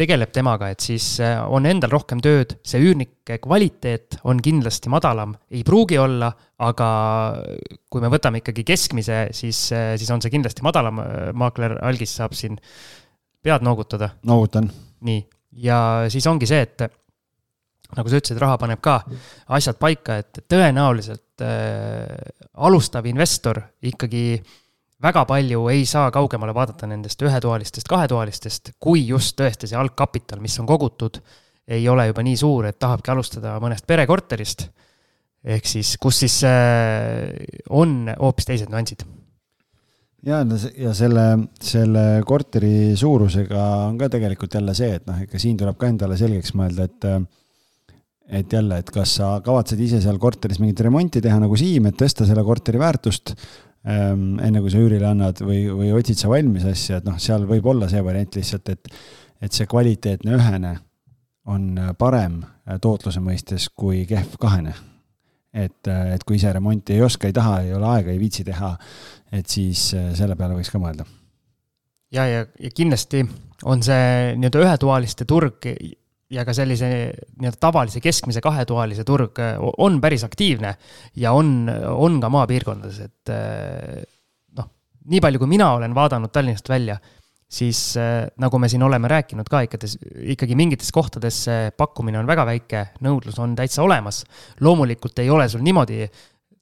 [0.00, 5.34] tegeleb temaga, et siis äh, on endal rohkem tööd, see üürnike kvaliteet on kindlasti madalam,
[5.52, 6.30] ei pruugi olla,
[6.64, 6.88] aga
[7.92, 11.02] kui me võtame ikkagi keskmise, siis, äh, siis on see kindlasti madalam,
[11.36, 12.58] maakler Algis saab siin
[13.40, 14.14] pead noogutada.
[14.28, 14.70] noogutan.
[15.06, 15.20] nii,
[15.64, 15.80] ja
[16.12, 16.88] siis ongi see, et
[17.96, 19.00] nagu sa ütlesid, raha paneb ka
[19.56, 22.16] asjad paika, et tõenäoliselt äh,
[22.62, 24.58] alustav investor ikkagi äh,
[25.02, 30.58] väga palju ei saa kaugemale vaadata nendest ühetoalistest, kahetoalistest, kui just tõesti see algkapital, mis
[30.60, 31.20] on kogutud,
[31.70, 34.68] ei ole juba nii suur, et tahabki alustada mõnest perekorterist.
[35.44, 37.30] ehk siis, kus siis äh,
[37.70, 39.06] on hoopis teised nüansid.
[40.26, 40.44] ja,
[40.76, 41.26] ja selle,
[41.60, 46.16] selle korteri suurusega on ka tegelikult jälle see, et noh, ikka siin tuleb ka endale
[46.20, 47.12] selgeks mõelda, et
[48.30, 51.96] et jälle, et kas sa kavatsed ise seal korteris mingit remonti teha nagu Siim, et
[51.98, 53.32] tõsta selle korteri väärtust
[53.84, 57.66] enne kui sa üürile annad või, või otsid sa valmis asja, et noh, seal võib
[57.72, 58.90] olla see variant lihtsalt, et,
[59.40, 60.74] et see kvaliteetne ühene
[61.48, 62.42] on parem
[62.82, 64.74] tootluse mõistes kui kehv kahene.
[65.52, 68.76] et, et kui ise remonti ei oska, ei taha, ei ole aega, ei viitsi teha,
[69.32, 71.06] et siis äh, selle peale võiks ka mõelda.
[72.12, 73.24] ja, ja, ja kindlasti
[73.64, 75.66] on see nii-öelda ühetoaliste turg
[76.30, 76.88] ja ka sellise
[77.40, 80.74] nii-öelda tavalise keskmise kahetoalise turg äh, on päris aktiivne
[81.18, 84.02] ja on, on ka maapiirkondades, et äh,
[84.58, 84.70] noh,
[85.10, 87.00] nii palju, kui mina olen vaadanud Tallinnast välja,
[87.50, 89.90] siis äh, nagu me siin oleme rääkinud ka ikkagi,
[90.36, 94.24] ikkagi mingites kohtades see pakkumine on väga väike, nõudlus on täitsa olemas.
[94.60, 96.06] loomulikult ei ole sul niimoodi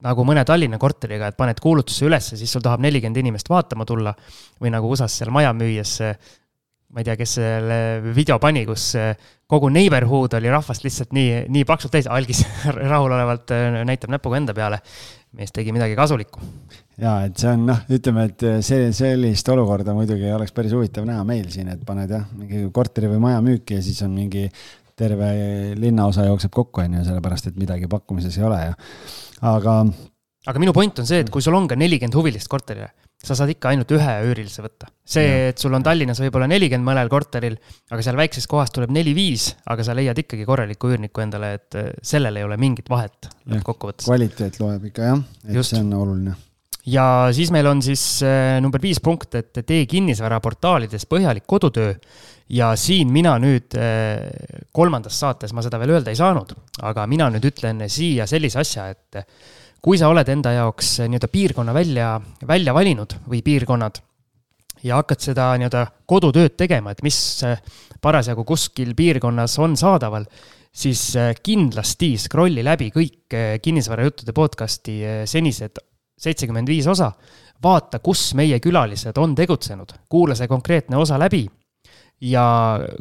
[0.06, 4.14] nagu mõne Tallinna korteriga, et paned kuulutuse ülesse, siis sul tahab nelikümmend inimest vaatama tulla
[4.62, 5.98] või nagu USA-s seal maja müües
[6.88, 7.78] ma ei tea, kes selle
[8.16, 8.94] video pani, kus
[9.48, 12.42] kogu neighborhood oli rahvast lihtsalt nii, nii paksult täis, algis
[12.92, 14.80] rahulolevalt äh, näitab näpuga enda peale.
[15.36, 16.40] mees tegi midagi kasulikku.
[17.00, 21.24] ja et see on noh, ütleme, et see, sellist olukorda muidugi oleks päris huvitav näha
[21.28, 24.48] meil siin, et paned jah, mingi korteri või maja müüki ja siis on mingi
[24.98, 25.28] terve
[25.78, 28.72] linnaosa jookseb kokku, on ju, sellepärast et midagi pakkumises ei ole ja
[29.52, 29.82] aga.
[30.48, 33.50] aga minu point on see, et kui sul on ka nelikümmend huvilist korterile sa saad
[33.50, 34.88] ikka ainult ühe üürilise võtta.
[35.08, 37.56] see, et sul on Tallinnas võib-olla nelikümmend mõnel korteril,
[37.90, 41.88] aga seal väikses kohas tuleb neli-viis, aga sa leiad ikkagi korraliku üürniku endale, et äh,
[42.02, 44.06] sellel ei ole mingit vahet lõppkokkuvõttes.
[44.06, 45.74] kvaliteet loeb ikka jah, et Just.
[45.74, 46.36] see on oluline.
[46.86, 47.04] ja
[47.34, 51.96] siis meil on siis äh, number viis punkt, et tee kinnisvaraportaalides põhjalik kodutöö
[52.54, 54.28] ja siin mina nüüd äh,
[54.72, 56.54] kolmandas saates ma seda veel öelda ei saanud,
[56.86, 59.24] aga mina nüüd ütlen siia sellise asja, et
[59.82, 62.12] kui sa oled enda jaoks eh, nii-öelda piirkonna välja,
[62.46, 64.00] välja valinud või piirkonnad
[64.86, 67.60] ja hakkad seda nii-öelda kodutööd tegema, et mis eh,
[68.02, 70.26] parasjagu kuskil piirkonnas on saadaval,
[70.74, 75.82] siis eh, kindlasti scroll'i läbi kõik kinnisvarajuttude podcast'i senised
[76.18, 77.12] seitsekümmend viis osa,
[77.62, 81.44] vaata, kus meie külalised on tegutsenud, kuula see konkreetne osa läbi.
[82.26, 82.42] Ja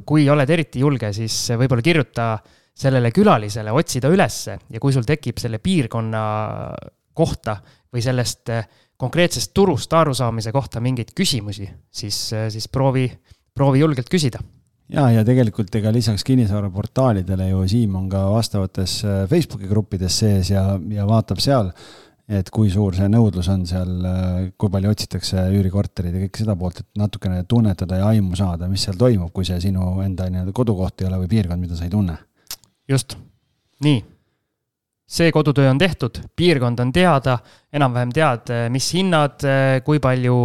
[0.05, 5.05] kui oled eriti julge, siis võib-olla kirjuta äh, sellele külalisele otsida ülesse ja kui sul
[5.07, 6.21] tekib selle piirkonna
[7.17, 7.57] kohta
[7.93, 13.07] või sellest eh, konkreetsest turust arusaamise kohta mingeid küsimusi, siis, eh, siis proovi,
[13.53, 14.43] proovi julgelt küsida.
[14.93, 20.53] ja, ja tegelikult ega lisaks kinnisvaraportaalidele ju Siim on ka vastavates eh, Facebooki gruppides sees
[20.53, 21.73] ja, ja vaatab seal,
[22.29, 23.91] et kui suur see nõudlus on seal,
[24.59, 28.83] kui palju otsitakse üürikorterid ja kõik seda poolt, et natukene tunnetada ja aimu saada, mis
[28.83, 31.93] seal toimub, kui see sinu enda nii-öelda kodukoht ei ole või piirkond, mida sa ei
[31.93, 32.17] tunne
[32.89, 33.17] just,
[33.83, 34.03] nii.
[35.07, 37.37] see kodutöö on tehtud, piirkond on teada,
[37.73, 39.43] enam-vähem tead, mis hinnad,
[39.87, 40.37] kui palju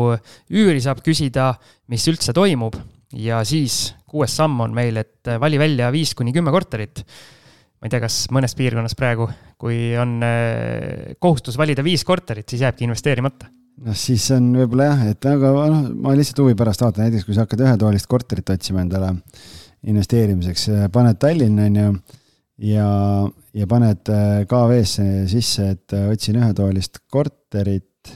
[0.51, 1.53] üüri saab küsida,
[1.91, 2.79] mis üldse toimub
[3.19, 7.05] ja siis kuues samm on meil, et vali välja viis kuni kümme korterit.
[7.81, 9.27] ma ei tea, kas mõnes piirkonnas praegu,
[9.59, 13.51] kui on eh, kohustus valida viis korterit, siis jääbki investeerimata
[13.83, 17.37] noh, siis on võib-olla jah, et aga noh, ma lihtsalt huvi pärast vaatan, näiteks kui
[17.37, 19.15] sa hakkad ühetoalist korterit otsima endale
[19.91, 21.95] investeerimiseks, paned Tallinna on ju
[22.63, 22.89] ja,
[23.55, 28.13] ja paned äh, KV-sse sisse, et äh, otsin ühetoalist korterit,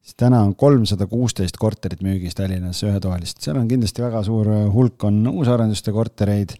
[0.00, 4.68] siis täna on kolmsada kuusteist korterit müügis Tallinnas ühetoalist, seal on kindlasti väga suur äh,
[4.72, 6.56] hulk, on uusarenduste kortereid,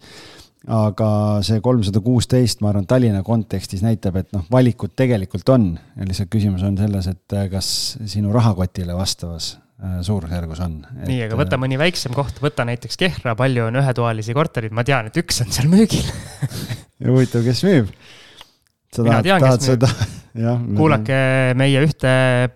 [0.73, 1.09] aga
[1.45, 5.69] see kolmsada kuusteist, ma arvan, Tallinna kontekstis näitab, et noh, valikut tegelikult on.
[5.95, 7.69] Ja lihtsalt küsimus on selles, et kas
[8.09, 10.77] sinu rahakotile vastavas suurusjärgus on.
[11.05, 14.85] nii, aga võta äh, mõni väiksem koht, võta näiteks Kehra, palju on ühetoalisi korterid, ma
[14.87, 16.07] tean, et üks on seal müügil
[17.01, 17.91] ja huvitav, kes müüb?
[18.93, 19.91] sa tahad, tahad seda?
[20.77, 21.19] kuulake
[21.57, 22.09] meie ühte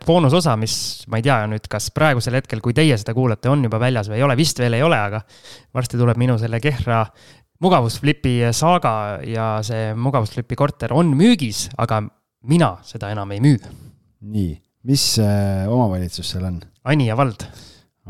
[0.06, 0.76] boonusosa, mis
[1.10, 4.20] ma ei tea nüüd, kas praegusel hetkel, kui teie seda kuulate, on juba väljas või
[4.20, 5.22] ei ole, vist veel ei ole, aga
[5.78, 7.04] varsti tuleb minu selle Kehra
[7.62, 8.96] mugavusflipi saaga
[9.28, 12.02] ja see mugavusflipi korter on müügis, aga
[12.50, 13.60] mina seda enam ei müü.
[14.22, 14.56] nii,
[14.88, 16.62] mis äh, omavalitsus seal on?
[16.90, 17.46] Anija vald.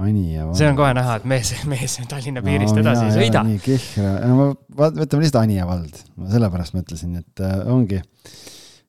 [0.01, 0.57] Anija vald.
[0.60, 3.43] see on kohe näha, et mees, mees Tallinna piirist no, edasi ei sõida.
[3.47, 4.45] nii Kihra, no ma,
[4.93, 7.99] võtame lihtsalt Anija vald, ma sellepärast mõtlesin, et äh, ongi,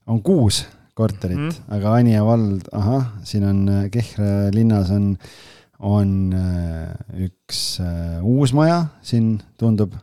[0.06, 0.62] on kuus
[0.98, 1.74] korterit mm, -hmm.
[1.74, 5.16] aga Anija vald, ahah, siin on äh, Kihra linnas on,
[5.78, 9.98] on äh, üks äh, uus maja, siin tundub,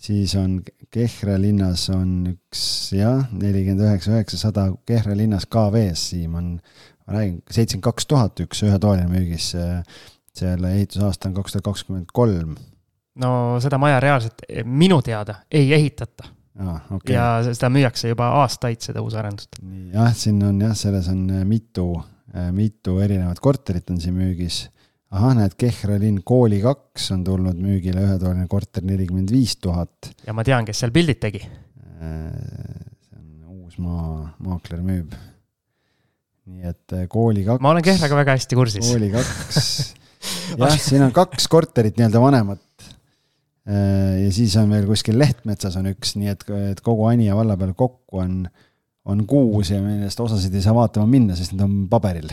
[0.00, 2.62] siis on Kehra linnas on üks
[2.96, 6.48] jah, nelikümmend üheksa, üheksasada, Kehra linnas KV-s, Siim on,
[7.10, 9.52] ma räägin, seitsekümmend kaks tuhat üks ühetoaline müügis
[10.36, 12.54] selle ehitusaasta on kaks tuhat kakskümmend kolm.
[13.20, 16.80] no seda maja reaalselt minu teada ei ehitata ah,.
[16.96, 17.14] Okay.
[17.14, 19.60] ja seda müüakse juba aastaid, seda uusarendust.
[19.94, 21.92] jah, siin on jah, selles on äh, mitu,
[22.34, 24.68] äh, mitu erinevat korterit on siin müügis.
[25.10, 30.12] ahah, näed, Kehra linn kooli kaks on tulnud müügile, ühetoaline korter nelikümmend viis tuhat.
[30.26, 31.42] ja ma tean, kes seal pildid tegi.
[32.00, 32.30] Äh,
[33.08, 35.18] see on uus maa, maakler müüb.
[36.48, 37.62] Nii et kooli kaks.
[37.62, 38.86] ma olen Kehraga väga hästi kursis.
[38.88, 39.94] kooli kaks
[40.60, 42.64] jah, siin on kaks korterit nii-öelda vanemat.
[43.70, 47.56] Äh, ja siis on veel kuskil Lehtmetsas on üks, nii et, et kogu Anija valla
[47.60, 48.42] peal kokku on,
[49.08, 52.30] on kuus ja millest osasid ei saa vaatama minna, sest need on paberil.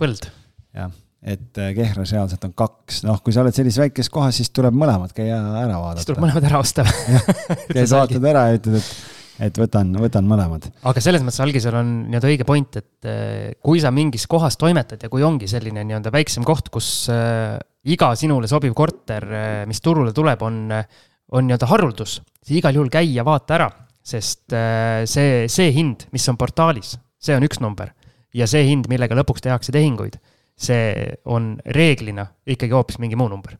[0.00, 0.30] põld.
[0.76, 4.52] jah, et äh, Kehras reaalselt on kaks, noh, kui sa oled sellises väikeses kohas, siis
[4.54, 6.02] tuleb mõlemad käia ära vaadata.
[6.02, 6.86] siis tuleb mõlemad ära osta
[7.74, 10.68] käid vaatad ära ja ütled, et et võtan, võtan mõlemad.
[10.86, 15.02] aga selles mõttes, Algisel on nii-öelda õige point, et eh, kui sa mingis kohas toimetad
[15.02, 17.56] ja kui ongi selline nii-öelda väiksem koht, kus äh,
[17.90, 22.92] iga sinule sobiv korter, eh, mis turule tuleb, on, on nii-öelda haruldus, siis igal juhul
[22.92, 23.70] käi ja vaata ära,
[24.10, 27.92] sest see, see hind, mis on portaalis, see on üks number.
[28.34, 30.16] ja see hind, millega lõpuks tehakse tehinguid,
[30.60, 33.56] see on reeglina ikkagi hoopis mingi muu number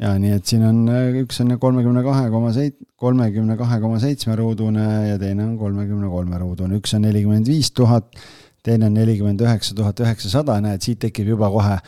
[0.00, 4.00] ja nii, et siin on, äh, üks on kolmekümne kahe koma seit-, kolmekümne kahe koma
[4.02, 8.08] seitsme ruudune ja teine on kolmekümne kolme ruudune, üks on nelikümmend viis tuhat,
[8.64, 11.78] teine on nelikümmend üheksa tuhat üheksasada, näed, siit tekib juba kohe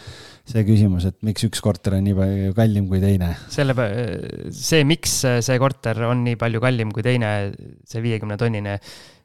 [0.44, 3.30] see küsimus, et miks üks korter on nii palju kallim kui teine.
[3.52, 3.76] selle,
[4.52, 7.30] see, miks see korter on nii palju kallim kui teine,
[7.88, 8.76] see viiekümne tonnine,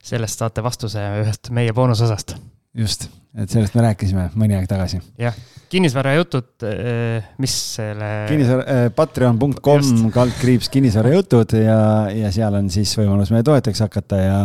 [0.06, 2.38] sellest saate vastuse ühest meie boonusosast.
[2.77, 5.01] Just, et sellest me rääkisime mõni aeg tagasi.
[5.17, 5.36] jah
[5.69, 8.10] kinnisvarajutud, eh, mis selle.
[8.29, 11.82] kinnisvara äh,, patreon.com kaldkriips kinnisvarajutud ja,
[12.13, 14.39] ja seal on siis võimalus meie toetajaks hakata ja,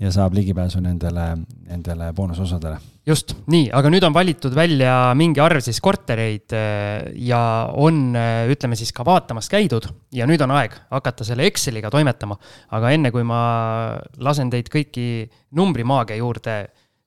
[0.00, 1.26] ja saab ligipääsu nendele,
[1.68, 2.78] nendele boonusosadele.
[3.06, 7.42] just, nii, aga nüüd on valitud välja mingi arv siis kortereid eh, ja
[7.76, 12.38] on, eh, ütleme siis ka vaatamas käidud ja nüüd on aeg hakata selle Exceliga toimetama.
[12.70, 13.42] aga enne kui ma
[14.24, 16.62] lasen teid kõiki numbrimaagia juurde,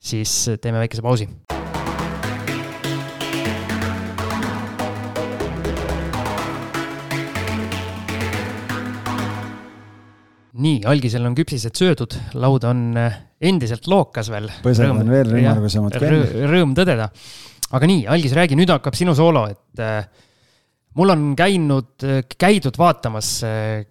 [0.06, 1.30] siis teeme väikese pausi
[10.66, 14.50] nii, algisel on küpsised söödud, laud on äh, endiselt lookas veel.
[14.64, 16.46] põsed on veel ümmargusemad kui enne.
[16.52, 17.10] Rõõm tõdeda.
[17.76, 20.08] aga nii, algis, räägi, nüüd hakkab sinu soolo, et äh,
[20.96, 22.06] mul on käinud,
[22.40, 23.30] käidud vaatamas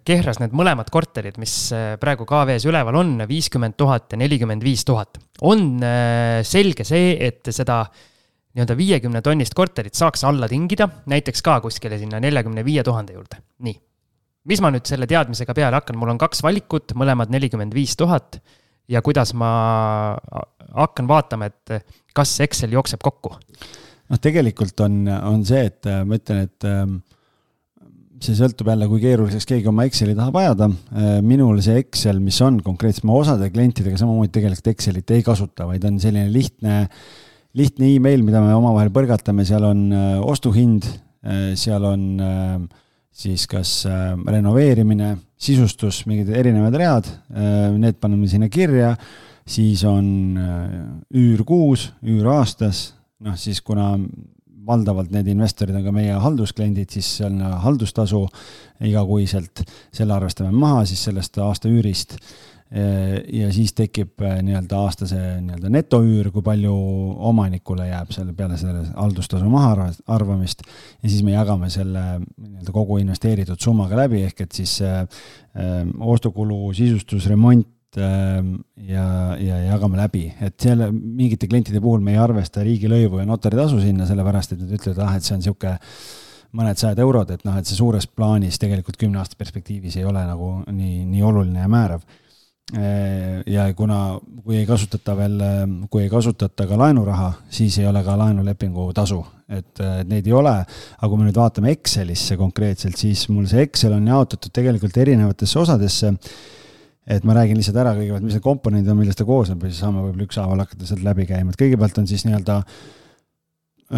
[0.05, 1.53] Kehras need mõlemad korterid, mis
[2.01, 5.19] praegu KV-s üleval on, viiskümmend tuhat ja nelikümmend viis tuhat.
[5.41, 5.79] on
[6.43, 7.83] selge see, et seda
[8.55, 13.41] nii-öelda viiekümne tonnist korterit saaks alla tingida, näiteks ka kuskile sinna neljakümne viie tuhande juurde,
[13.59, 13.75] nii
[14.49, 18.39] mis ma nüüd selle teadmisega peale hakkan, mul on kaks valikut, mõlemad nelikümmend viis tuhat
[18.91, 19.49] ja kuidas ma
[20.75, 23.35] hakkan vaatama, et kas Excel jookseb kokku?
[24.11, 26.95] Noh, tegelikult on, on see, et äh, ma ütlen, et ähm,
[28.23, 30.69] see sõltub jälle, kui keeruliseks keegi oma Exceli tahab ajada.
[30.95, 35.67] Äh, minul see Excel, mis on konkreetselt, ma osade klientidega samamoodi tegelikult Excelit ei kasuta,
[35.69, 36.85] vaid on selline lihtne,
[37.57, 40.87] lihtne email, mida me omavahel põrgatame, seal on äh, ostuhind,
[41.57, 42.01] seal on
[43.09, 43.69] siis kas
[44.29, 45.07] renoveerimine,
[45.41, 47.07] sisustus, mingid erinevad read,
[47.79, 48.91] need paneme sinna kirja,
[49.41, 50.37] siis on
[51.09, 52.91] üür kuus, üür aastas,
[53.23, 53.93] noh siis kuna
[54.65, 58.23] valdavalt need investorid on ka meie halduskliendid, siis on haldustasu
[58.85, 59.61] igakuiselt,
[59.93, 62.17] selle arvestame maha siis sellest aasta üürist
[63.31, 66.73] ja siis tekib äh, nii-öelda aastase nii-öelda netoüür, kui palju
[67.29, 70.65] omanikule jääb selle peale selle haldustasu maha arvamist.
[71.03, 75.05] ja siis me jagame selle nii-öelda kogu investeeritud summaga läbi, ehk et siis äh,
[75.55, 77.67] äh ostukulu, sisustus, remont
[78.01, 78.41] äh,
[78.89, 79.05] ja,
[79.39, 84.07] ja jagame läbi, et selle mingite klientide puhul me ei arvesta riigilõivu ja notaritasu sinna,
[84.09, 85.77] sellepärast et nad ütlevad, ah, et see on niisugune
[86.55, 90.21] mõned sajad eurod, et noh, et see suures plaanis tegelikult kümne aasta perspektiivis ei ole
[90.23, 92.05] nagu nii, nii oluline ja määrav
[92.73, 95.41] Äh, ja kuna, kui ei kasutata veel,
[95.93, 100.33] kui ei kasutata ka laenuraha, siis ei ole ka laenulepingu tasu, et, et neid ei
[100.33, 100.53] ole.
[100.97, 105.59] aga kui me nüüd vaatame Excelisse konkreetselt, siis mul see Excel on jaotatud tegelikult erinevatesse
[105.61, 106.15] osadesse.
[107.07, 109.81] Et ma räägin lihtsalt ära kõigepealt, mis need komponendid on, millest ta koosneb ja siis
[109.83, 112.61] saame võib-olla ükshaaval hakata sealt läbi käima, et kõigepealt on siis nii-öelda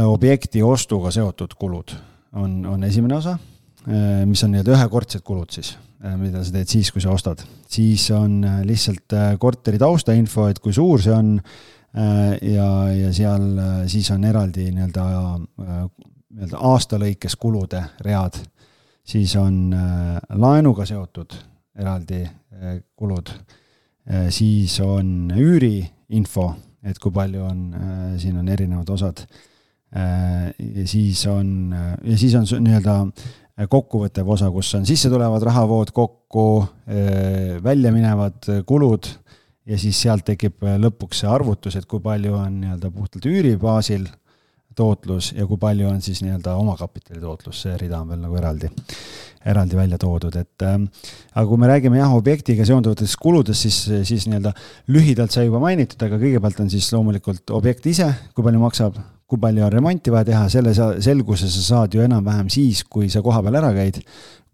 [0.04, 1.96] objekti ostuga seotud kulud
[2.36, 3.38] on, on esimene osa,
[4.28, 5.72] mis on nii-öelda ühekordsed kulud siis,
[6.20, 7.42] mida sa teed siis, kui sa ostad.
[7.72, 11.38] siis on lihtsalt korteri taustainfo, et kui suur see on
[12.44, 13.48] ja, ja seal
[13.88, 15.08] siis on eraldi nii-öelda,
[15.56, 18.42] nii-öelda aasta lõikes kulude read,
[19.08, 19.72] siis on
[20.36, 21.40] laenuga seotud
[21.78, 22.24] eraldi
[22.98, 23.30] kulud,
[24.34, 26.48] siis on üüriinfo
[26.88, 29.26] et kui palju on, äh, siin on erinevad osad.
[30.86, 31.72] Siis on,
[32.04, 36.44] ja siis on nii-öelda kokkuvõttev osa, kus on sisse tulevad rahavood kokku,
[36.92, 39.08] äh, välja minevad kulud
[39.68, 44.06] ja siis sealt tekib lõpuks see arvutus, et kui palju on nii-öelda puhtalt üüri baasil
[44.78, 48.70] tootlus ja kui palju on siis nii-öelda omakapitali tootlus, see rida on veel nagu eraldi
[49.48, 50.76] eraldi välja toodud, et äh,
[51.34, 54.52] aga kui me räägime jah, objektiga seonduvatest kuludest, siis, siis nii-öelda
[54.92, 59.40] lühidalt sai juba mainitud, aga kõigepealt on siis loomulikult objekt ise, kui palju maksab, kui
[59.44, 63.24] palju on remonti vaja teha, selle sa, selguse sa saad ju enam-vähem siis, kui sa
[63.24, 64.02] kohapeal ära käid.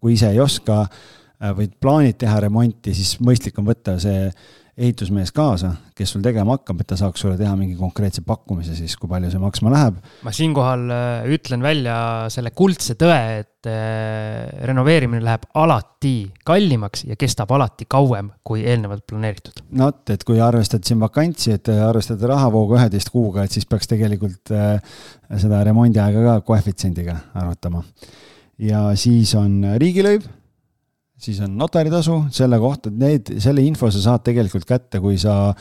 [0.04, 4.28] kui ise ei oska äh, või plaanid teha remonti, siis mõistlik on võtta see
[4.74, 8.96] ehitusmees kaasa, kes sul tegema hakkab, et ta saaks sulle teha mingi konkreetse pakkumise siis,
[8.98, 10.00] kui palju see maksma läheb.
[10.26, 11.98] ma siinkohal äh, ütlen välja
[12.34, 16.16] selle kuldse tõe, et äh, renoveerimine läheb alati
[16.46, 19.62] kallimaks ja kestab alati kauem kui eelnevalt planeeritud.
[19.78, 23.94] no vot, et kui arvestad siin vakantsi, et arvestada rahavoogu üheteist kuuga, et siis peaks
[23.94, 24.80] tegelikult äh,
[25.38, 27.86] seda remondiaega ka koefitsiendiga arvutama.
[28.58, 30.26] ja siis on riigilõiv
[31.18, 35.54] siis on notaritasu, selle kohta, need, selle info sa saad tegelikult kätte, kui sa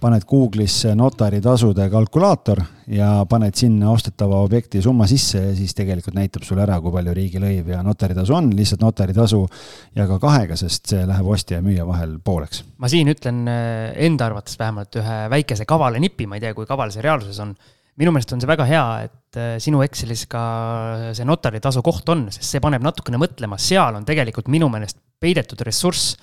[0.00, 2.62] paned Google'isse notaritasude kalkulaator
[2.94, 7.14] ja paned sinna ostetava objekti summa sisse ja siis tegelikult näitab sulle ära, kui palju
[7.16, 9.42] riigilõiv ja notaritasu on, lihtsalt notaritasu
[9.98, 12.64] ja ka kahega, sest see läheb ostja ja müüja vahel pooleks.
[12.78, 16.68] ma siin ütlen eh, enda arvates vähemalt ühe väikese kavala nipi, ma ei tea, kui
[16.70, 17.54] kaval see reaalsuses on
[18.00, 20.42] minu meelest on see väga hea, et äh, sinu Excelis ka
[21.16, 25.60] see notaritasu koht on, sest see paneb natukene mõtlema, seal on tegelikult minu meelest peidetud
[25.66, 26.14] ressurss,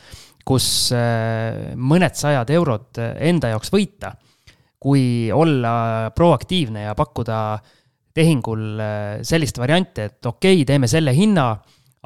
[0.47, 4.15] kus äh, mõned sajad eurod äh, enda jaoks võita.
[4.77, 7.37] kui olla proaktiivne ja pakkuda
[8.13, 8.77] tehingul
[9.25, 11.47] sellist varianti, et okei okay,, teeme selle hinna,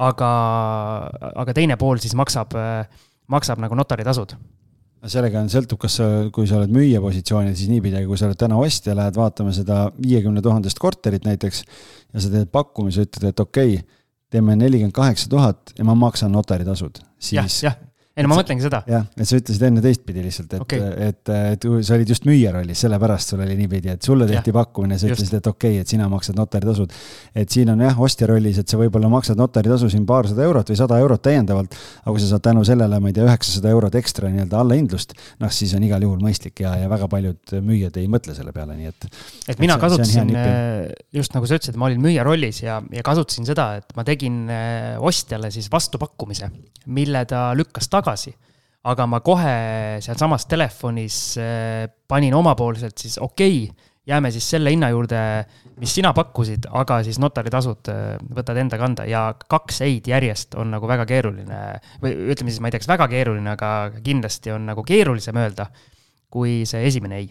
[0.00, 0.30] aga,
[1.36, 2.56] aga teine pool siis maksab,
[3.28, 4.32] maksab nagu notaritasud
[5.10, 8.38] sellega on, sõltub, kas sa, kui sa oled müüja positsioonil, siis niipidi, kui sa oled
[8.38, 13.42] täna ostja, lähed vaatama seda viiekümne tuhandest korterit näiteks ja sa teed pakkumise, ütled, et
[13.42, 14.00] okei okay,,
[14.32, 18.60] teeme nelikümmend kaheksa tuhat ja ma maksan notaritasud, siis ja, ja ei no ma mõtlengi
[18.60, 18.82] seda.
[18.84, 22.50] jah, et sa ütlesid enne teistpidi lihtsalt, et okay., et, et sa olid just müüja
[22.52, 24.56] rollis, sellepärast sul oli niipidi, et sulle tehti ja.
[24.58, 26.92] pakkumine, sa ütlesid, et okei okay,, et sina maksad notaritasud.
[27.40, 30.80] et siin on jah, ostja rollis, et sa võib-olla maksad notaritasu siin paarsada eurot või
[30.82, 34.28] sada eurot täiendavalt, aga kui sa saad tänu sellele, ma ei tea, üheksasada eurot ekstra
[34.28, 38.36] nii-öelda allahindlust, noh, siis on igal juhul mõistlik ja, ja väga paljud müüjad ei mõtle
[38.36, 39.08] selle peale, nii et.
[39.54, 42.76] et mina et see, kasutasin, äh, just nagu sa ütlesid, ma olin müüja rollis ja,
[42.92, 46.52] ja kasutasin seda, et ma tegin äh, ostjale siis vastupakkumise,
[46.92, 48.01] mille ta lükkas tagasi
[48.90, 49.54] aga ma kohe
[50.02, 55.18] sealsamas telefonis äh, panin omapoolselt siis okei okay,, jääme siis selle hinna juurde,
[55.78, 60.74] mis sina pakkusid, aga siis notaritasud äh, võtad enda kanda ja kaks ei-d järjest on
[60.74, 61.60] nagu väga keeruline.
[62.02, 63.70] või ütleme siis, ma ei tea, kas väga keeruline, aga
[64.02, 65.68] kindlasti on nagu keerulisem öelda
[66.32, 67.30] kui see esimene ei.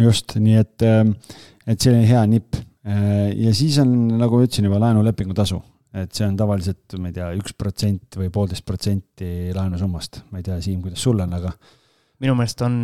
[0.00, 1.04] just, nii et, äh,
[1.70, 2.66] et see oli hea nipp.
[2.80, 5.58] ja siis on, nagu ma ütlesin juba, laenulepingu tasu
[5.94, 10.46] et see on tavaliselt, ma ei tea, üks protsent või poolteist protsenti laenusummast, ma ei
[10.46, 11.52] tea, Siim, kuidas sul on, aga
[12.20, 12.74] minu meelest on,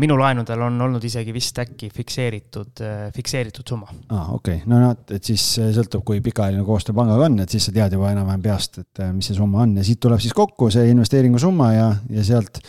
[0.00, 2.82] minu laenudel on olnud isegi vist äkki fikseeritud,
[3.14, 3.90] fikseeritud summa.
[4.08, 5.44] aa ah,, okei okay., no noh, et siis
[5.76, 9.28] sõltub, kui pikaajaline koostöö pangaga on, et siis sa tead juba enam-vähem peast, et mis
[9.28, 12.62] see summa on ja siit tuleb siis kokku see investeeringu summa ja, ja sealt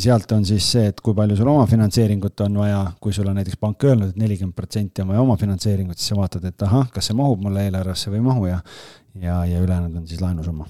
[0.00, 3.60] sealt on siis see, et kui palju sul omafinantseeringut on vaja, kui sul on näiteks
[3.60, 7.18] pank öelnud, et nelikümmend protsenti on vaja omafinantseeringut, siis sa vaatad, et ahah, kas see
[7.18, 8.62] mahub mulle eelarvesse või ei mahu ja
[9.20, 10.66] ja, ja ülejäänud on siis laenusumma.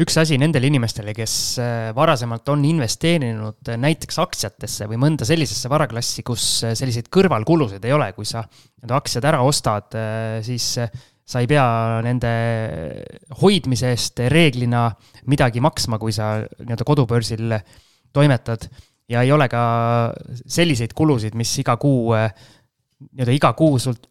[0.00, 5.68] Üks asi nendele inimestele, kes äh, varasemalt on investeerinud äh, näiteks aktsiatesse või mõnda sellisesse
[5.68, 9.92] varaklassi, kus äh, selliseid kõrvalkulusid ei ole, kui sa need aktsiad ära ostad,
[10.46, 10.70] siis
[11.30, 11.66] sa ei pea
[12.06, 12.30] nende
[13.42, 14.86] hoidmise eest reeglina
[15.28, 17.52] midagi maksma, kui sa nii-öelda kodubörsil
[18.12, 18.68] toimetad.
[19.10, 19.60] ja ei ole ka
[20.46, 24.06] selliseid kulusid, mis iga kuu, nii-öelda iga kuu sult,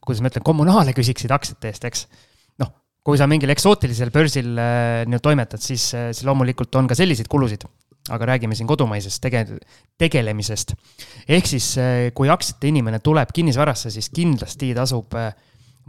[0.00, 2.04] kuidas ma ütlen, kommunaale küsiksid aktsiate eest, eks
[3.06, 7.30] kui sa mingil eksootilisel börsil äh, nii-öelda toimetad, siis, äh, siis loomulikult on ka selliseid
[7.30, 7.68] kulusid.
[8.10, 9.58] aga räägime siin kodumaisest tege-,
[9.98, 10.72] tegelemisest.
[11.28, 15.14] ehk siis, äh, kui aktsiate inimene tuleb kinnisvarasse, siis kindlasti tasub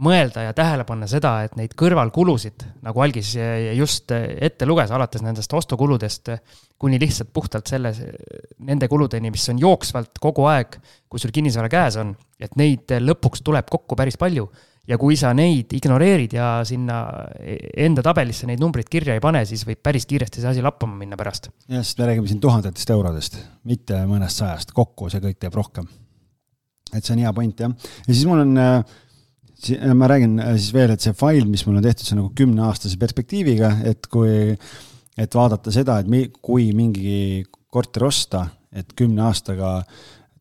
[0.02, 3.34] mõelda ja tähele panna seda, et neid kõrvalkulusid, nagu Algis
[3.76, 6.32] just ette luges, alates nendest ostukuludest
[6.82, 7.92] kuni lihtsalt puhtalt selle,
[8.66, 13.44] nende kuludeni, mis on jooksvalt kogu aeg, kui sul kinnisvara käes on, et neid lõpuks
[13.46, 14.48] tuleb kokku päris palju
[14.88, 16.98] ja kui sa neid ignoreerid ja sinna
[17.84, 21.18] enda tabelisse neid numbreid kirja ei pane, siis võib päris kiiresti see asi lappama minna
[21.18, 21.52] pärast.
[21.68, 23.38] jah, sest me räägime siin tuhandetest eurodest,
[23.68, 25.86] mitte mõnest sajast, kokku see kõik teeb rohkem.
[26.92, 27.94] et see on hea point, jah.
[28.08, 28.98] ja siis mul on äh,
[29.94, 32.32] ma räägin äh, siis veel, et see fail, mis mul on tehtud, see on nagu
[32.38, 34.56] kümneaastase perspektiiviga, et kui,
[35.18, 39.80] et vaadata seda, et mi, kui mingi korter osta, et kümne aastaga,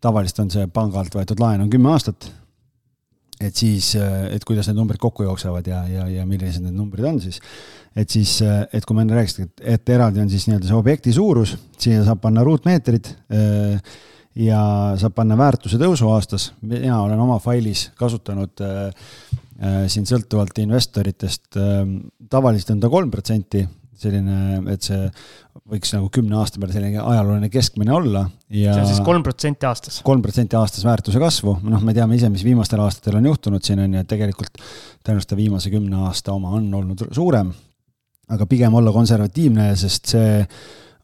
[0.02, 2.32] tavaliselt on see pangalt võetud laen on kümme aastat
[3.42, 7.20] et siis, et kuidas need numbrid kokku jooksevad ja, ja, ja millised need numbrid on
[7.24, 7.40] siis.
[7.98, 11.14] et siis, et kui ma enne rääkisin, et, et eraldi on siis nii-öelda see objekti
[11.16, 13.98] suurus, siia saab panna ruutmeetrid äh,
[14.36, 14.62] ja
[15.00, 16.52] saab panna väärtuse tõusu aastas.
[16.62, 18.88] mina olen oma failis kasutanud äh,
[19.60, 21.60] äh, siin sõltuvalt investoritest,
[22.30, 23.66] tavaliselt on ta kolm protsenti
[24.02, 25.08] selline, et see
[25.72, 28.74] võiks nagu kümne aasta peale selline ajalooline keskmine olla ja.
[28.74, 30.00] see on siis kolm protsenti aastas?
[30.06, 33.84] kolm protsenti aastas väärtuse kasvu, noh, me teame ise, mis viimastel aastatel on juhtunud siin
[33.84, 34.62] on ju, et tegelikult
[35.04, 37.52] tõenäoliselt viimase kümne aasta oma on olnud suurem.
[38.32, 40.42] aga pigem olla konservatiivne, sest see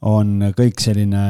[0.07, 1.23] on kõik selline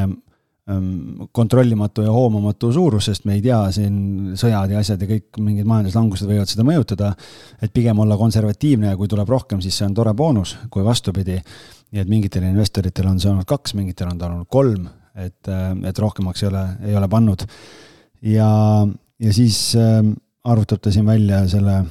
[1.32, 5.68] kontrollimatu ja hoomamatu suurus, sest me ei tea, siin sõjad ja asjad ja kõik mingid
[5.68, 7.14] majanduslangused võivad seda mõjutada.
[7.62, 11.40] et pigem olla konservatiivne ja kui tuleb rohkem, siis see on tore boonus, kui vastupidi
[11.92, 15.70] nii et mingitel investoritel on see olnud kaks, mingitel on ta olnud kolm, et, äh,
[15.88, 17.46] et rohkemaks ei ole, ei ole pannud.
[18.22, 18.50] ja,
[19.18, 20.02] ja siis äh,
[20.44, 21.84] arvutab ta siin välja selle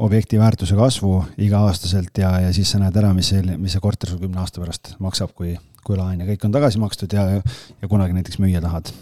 [0.00, 4.10] objekti väärtuse kasvu iga-aastaselt ja, ja siis sa näed ära, mis see, mis see korter
[4.10, 5.54] sul kümne aasta pärast maksab, kui,
[5.84, 8.92] kui laen ja kõik on tagasi makstud ja, ja kunagi näiteks müüa tahad.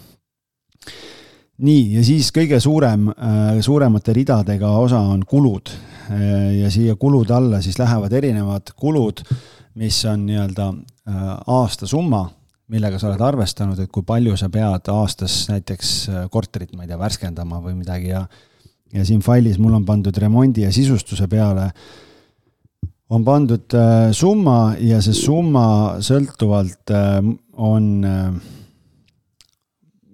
[1.59, 5.75] nii, ja siis kõige suurem, äh, suuremate ridadega osa on kulud
[6.09, 9.21] ja siia kulude alla siis lähevad erinevad kulud
[9.79, 12.25] mis on nii-öelda äh, aastasumma,
[12.73, 16.91] millega sa oled arvestanud, et kui palju sa pead aastas näiteks äh, korterit, ma ei
[16.91, 18.27] tea, värskendama või midagi ja
[18.89, 21.67] ja siin failis mul on pandud remondi ja sisustuse peale,
[23.11, 25.67] on pandud äh, summa ja see summa
[26.05, 26.93] sõltuvalt
[27.59, 27.87] on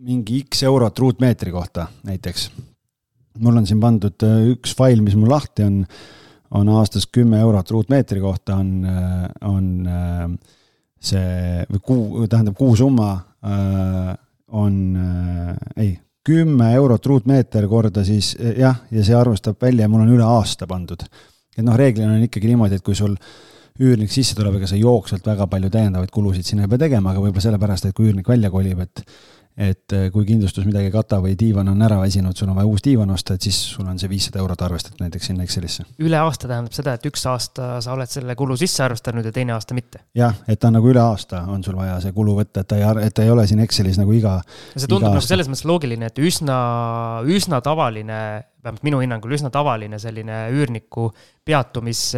[0.05, 2.51] mingi X eurot ruutmeetri kohta näiteks.
[3.41, 5.81] mul on siin pandud üks fail, mis mul lahti on
[6.55, 8.87] on aastas kümme eurot ruutmeetri kohta on,
[9.41, 10.31] on äh,
[11.01, 14.11] see või kuu, tähendab kuusumma äh,
[14.55, 15.93] on, äh, ei,
[16.25, 21.05] kümme eurot ruutmeeter korda siis jah, ja see arvestab välja, mul on üle aasta pandud.
[21.57, 23.17] Et noh, reeglina on ikkagi niimoodi, et kui sul
[23.83, 27.23] üürnik sisse tuleb, ega sa jooksvalt väga palju täiendavaid kulusid sinna ei pea tegema, aga
[27.25, 29.03] võib-olla sellepärast, et kui üürnik välja kolib, et
[29.55, 32.67] et äh, kui kindlustus midagi ei kata või diivan on ära väsinud, sul on vaja
[32.67, 35.87] uus diivan osta, et siis sul on see viissada eurot arvestatud näiteks sinna Excelisse.
[36.03, 39.55] üle aasta tähendab seda, et üks aasta sa oled selle kulu sisse arvestanud ja teine
[39.55, 40.03] aasta mitte?
[40.19, 42.81] jah, et ta on nagu üle aasta on sul vaja see kulu võtta, et ta
[42.81, 44.41] ei, et ta ei ole siin Excelis nagu iga.
[44.75, 46.59] see tundub nagu selles mõttes loogiline, et üsna,
[47.31, 48.21] üsna tavaline,
[48.65, 51.13] vähemalt minu hinnangul üsna tavaline selline üürniku
[51.47, 52.09] peatumis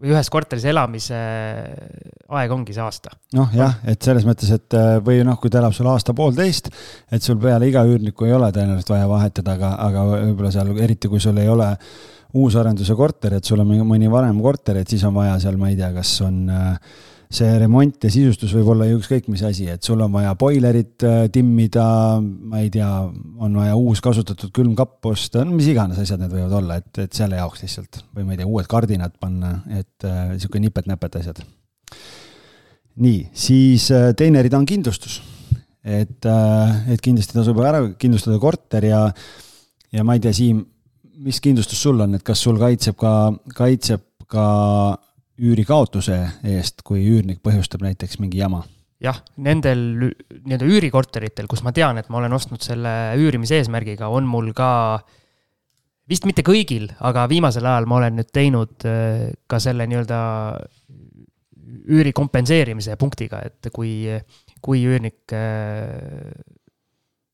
[0.00, 3.14] või ühes korteris elamise aeg ongi see aasta.
[3.36, 6.70] noh, jah, et selles mõttes, et äh, või noh, kui ta elab sul aasta-poolteist,
[7.12, 11.10] et sul peale iga üürnikku ei ole tõenäoliselt vaja vahetada, aga, aga võib-olla seal, eriti
[11.12, 11.70] kui sul ei ole
[12.36, 15.78] uusarenduse korter, et sul on mõni vanem korter, et siis on vaja seal, ma ei
[15.78, 16.96] tea, kas on äh,
[17.32, 21.04] see remont ja sisustus võib olla ju ükskõik mis asi, et sul on vaja boilerit
[21.06, 21.86] äh, timmida,
[22.22, 22.88] ma ei tea,
[23.42, 27.16] on vaja uus kasutatud külmkapp osta, no mis iganes asjad need võivad olla, et, et
[27.16, 31.42] selle jaoks lihtsalt või ma ei tea, uued kardinad panna, et äh, sihuke nipet-näpet asjad.
[33.02, 35.20] nii, siis äh, teine rida on kindlustus.
[35.86, 39.04] et, et kindlasti tasub ära kindlustada korter ja,
[39.94, 40.64] ja ma ei tea, Siim,
[41.22, 43.12] mis kindlustus sul on, et kas sul kaitseb ka,
[43.54, 44.46] kaitseb ka
[45.36, 48.64] üürikaotuse eest, kui üürnik põhjustab näiteks mingi jama?
[49.02, 54.24] jah, nendel nii-öelda üürikorteritel, kus ma tean, et ma olen ostnud selle üürimise eesmärgiga, on
[54.24, 54.70] mul ka
[56.08, 60.20] vist mitte kõigil, aga viimasel ajal ma olen nüüd teinud äh, ka selle nii-öelda
[61.92, 64.06] üüri kompenseerimise punktiga, et kui,
[64.64, 66.32] kui üürnik äh,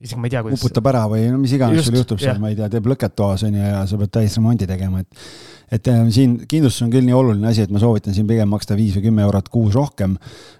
[0.03, 0.61] isegi ma ei tea, kuidas.
[0.61, 3.47] uputab ära või no mis iganes sul juhtub seal, ma ei tea, teeb lõket toas
[3.47, 5.23] on ju ja sa pead täisremondi tegema, et
[5.73, 8.77] et äh, siin kindlustus on küll nii oluline asi, et ma soovitan siin pigem maksta
[8.77, 10.19] viis või kümme eurot kuus rohkem.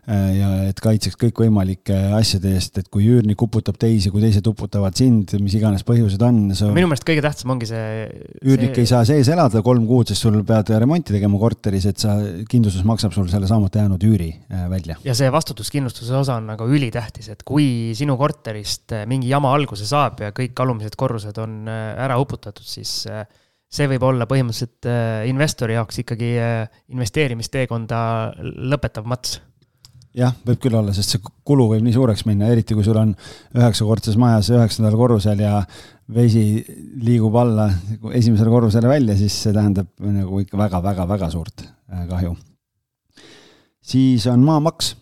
[0.09, 4.97] Äh, ja et kaitseks kõikvõimalike asjade eest, et kui üürnik uputab teisi, kui teised uputavad
[4.99, 6.41] sind, mis iganes põhjused on.
[6.75, 8.09] minu meelest kõige tähtsam ongi see.
[8.41, 8.87] üürnik see...
[8.87, 12.17] ei saa sees elada kolm kuud, sest sul pead remonti tegema korteris, et sa,
[12.51, 14.99] kindlustus maksab sul selle saamata jäänud üüri äh, välja.
[15.05, 20.25] ja see vastutuskindlustuse osa on nagu ülitähtis, et kui sinu korterist mingi jama alguse saab
[20.25, 23.05] ja kõik alumised korrused on ära uputatud, siis
[23.73, 28.03] see võib olla põhimõtteliselt äh, investori jaoks ikkagi äh, investeerimisteekonda
[28.73, 29.39] lõpetav mats.
[30.17, 33.15] jah, võib küll olla, sest see kulu võib nii suureks minna, eriti kui sul on
[33.57, 35.63] üheksakordses majas üheksandal korrusel ja
[36.13, 36.45] vesi
[37.01, 37.71] liigub alla
[38.13, 42.37] esimesele korrusele välja, siis see tähendab nagu ikka väga-väga-väga suurt äh, kahju.
[43.81, 44.97] siis on maamaks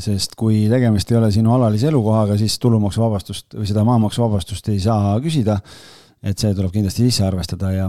[0.00, 5.18] sest kui tegemist ei ole sinu alalise elukohaga, siis tulumaksuvabastust või seda maamaksuvabastust ei saa
[5.20, 5.58] küsida
[6.26, 7.88] et see tuleb kindlasti sisse arvestada ja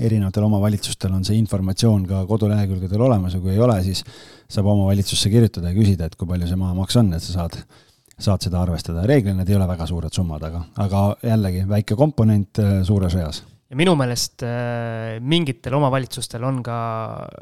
[0.00, 4.02] erinevatel omavalitsustel on see informatsioon ka kodulehekülgedel olemas ja kui ei ole, siis
[4.50, 7.58] saab omavalitsusse kirjutada ja küsida, et kui palju see maamaks on, et sa saad,
[8.16, 9.04] saad seda arvestada.
[9.08, 13.42] reeglina need ei ole väga suured summad, aga, aga jällegi väike komponent äh, suures reas.
[13.70, 16.78] ja minu meelest äh, mingitel omavalitsustel on ka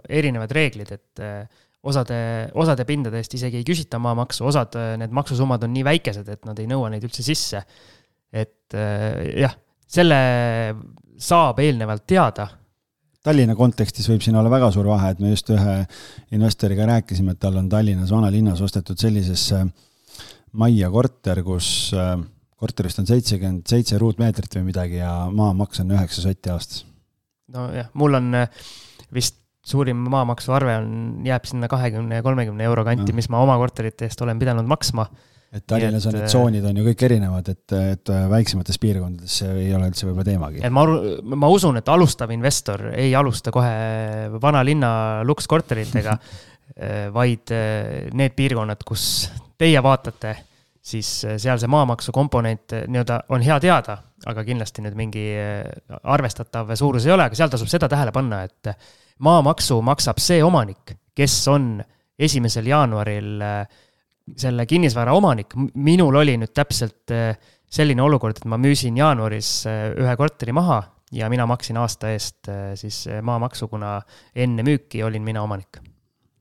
[0.08, 2.18] erinevad reeglid, et äh, osade,
[2.58, 6.58] osade pindade eest isegi ei küsita maamaksu, osad need maksusummad on nii väikesed, et nad
[6.58, 7.62] ei nõua neid üldse sisse.
[8.28, 8.74] et
[9.40, 9.54] jah
[9.88, 10.20] selle
[11.18, 12.46] saab eelnevalt teada.
[13.24, 15.74] Tallinna kontekstis võib siin olla väga suur vahe, et me just ühe
[16.36, 19.64] investoriga rääkisime, et tal on Tallinnas vanalinnas ostetud sellisesse
[20.58, 22.14] majja korter, kus äh,
[22.58, 26.86] korterist on seitsekümmend seitse ruutmeetrit või midagi ja maamaks on üheksa sotti aastas.
[27.52, 28.64] nojah, mul on äh,
[29.14, 29.36] vist
[29.68, 30.92] suurim maamaksuarve on,
[31.26, 35.08] jääb sinna kahekümne ja kolmekümne euro kanti, mis ma oma korterite eest olen pidanud maksma
[35.52, 39.54] et Tallinnas on need äh, tsoonid on ju kõik erinevad, et, et väiksemates piirkondades see
[39.64, 40.60] ei ole üldse võib-olla teemagi.
[40.64, 40.84] et ma,
[41.40, 44.90] ma usun, et alustav investor ei alusta kohe vanalinna
[45.28, 49.08] lukskorteritega äh, vaid äh, need piirkonnad, kus
[49.58, 50.36] teie vaatate,
[50.88, 55.24] siis seal see maamaksu komponent nii-öelda on hea teada, aga kindlasti nüüd mingi
[55.98, 58.70] arvestatav suurus ei ole, aga seal tasub seda tähele panna, et
[59.24, 61.78] maamaksu maksab see omanik, kes on
[62.18, 63.78] esimesel jaanuaril äh,
[64.36, 67.34] selle kinnisvara omanik, minul oli nüüd täpselt äh,
[67.68, 70.82] selline olukord, et ma müüsin jaanuaris äh, ühe korteri maha
[71.14, 73.98] ja mina maksin aasta eest äh, siis maamaksu, kuna
[74.36, 75.80] enne müüki olin mina omanik.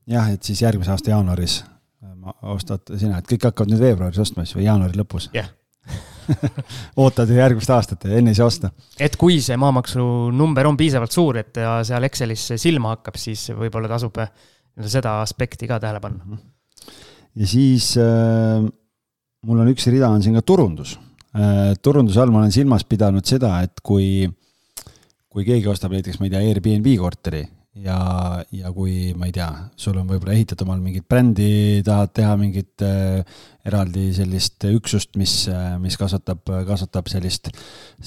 [0.06, 1.62] jah, et siis järgmise aasta jaanuaris
[2.42, 5.30] ostad sina, et kõik hakkavad nüüd veebruaris ostma siis või jaanuari lõpus?
[5.36, 5.48] jah
[7.00, 8.70] ootad järgmist aastat ja enne ei saa osta.
[9.00, 10.02] et kui see maamaksu
[10.36, 14.20] number on piisavalt suur, et ta seal Excelis silma hakkab, siis võib-olla tasub
[14.84, 16.36] seda aspekti ka tähele panna mm.
[16.36, 16.57] -hmm
[17.38, 18.64] ja siis äh,
[19.46, 20.96] mul on üks rida on siin ka turundus
[21.36, 21.76] äh,.
[21.82, 24.26] turunduse all ma olen silmas pidanud seda, et kui,
[25.30, 27.44] kui keegi ostab näiteks, ma ei tea, Airbnb korteri
[27.84, 27.98] ja,
[28.54, 32.84] ja kui, ma ei tea, sul on võib-olla ehitatud omal mingit brändi, tahad teha mingit
[32.84, 33.20] äh,
[33.68, 37.52] eraldi sellist üksust, mis, äh, mis kasvatab, kasvatab sellist,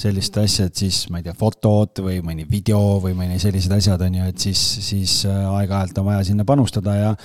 [0.03, 4.03] sellist asja, et siis ma ei tea, fotod või mõni video või mõni sellised asjad
[4.07, 7.15] on ju, et siis, siis äh, aeg-ajalt on vaja sinna panustada ja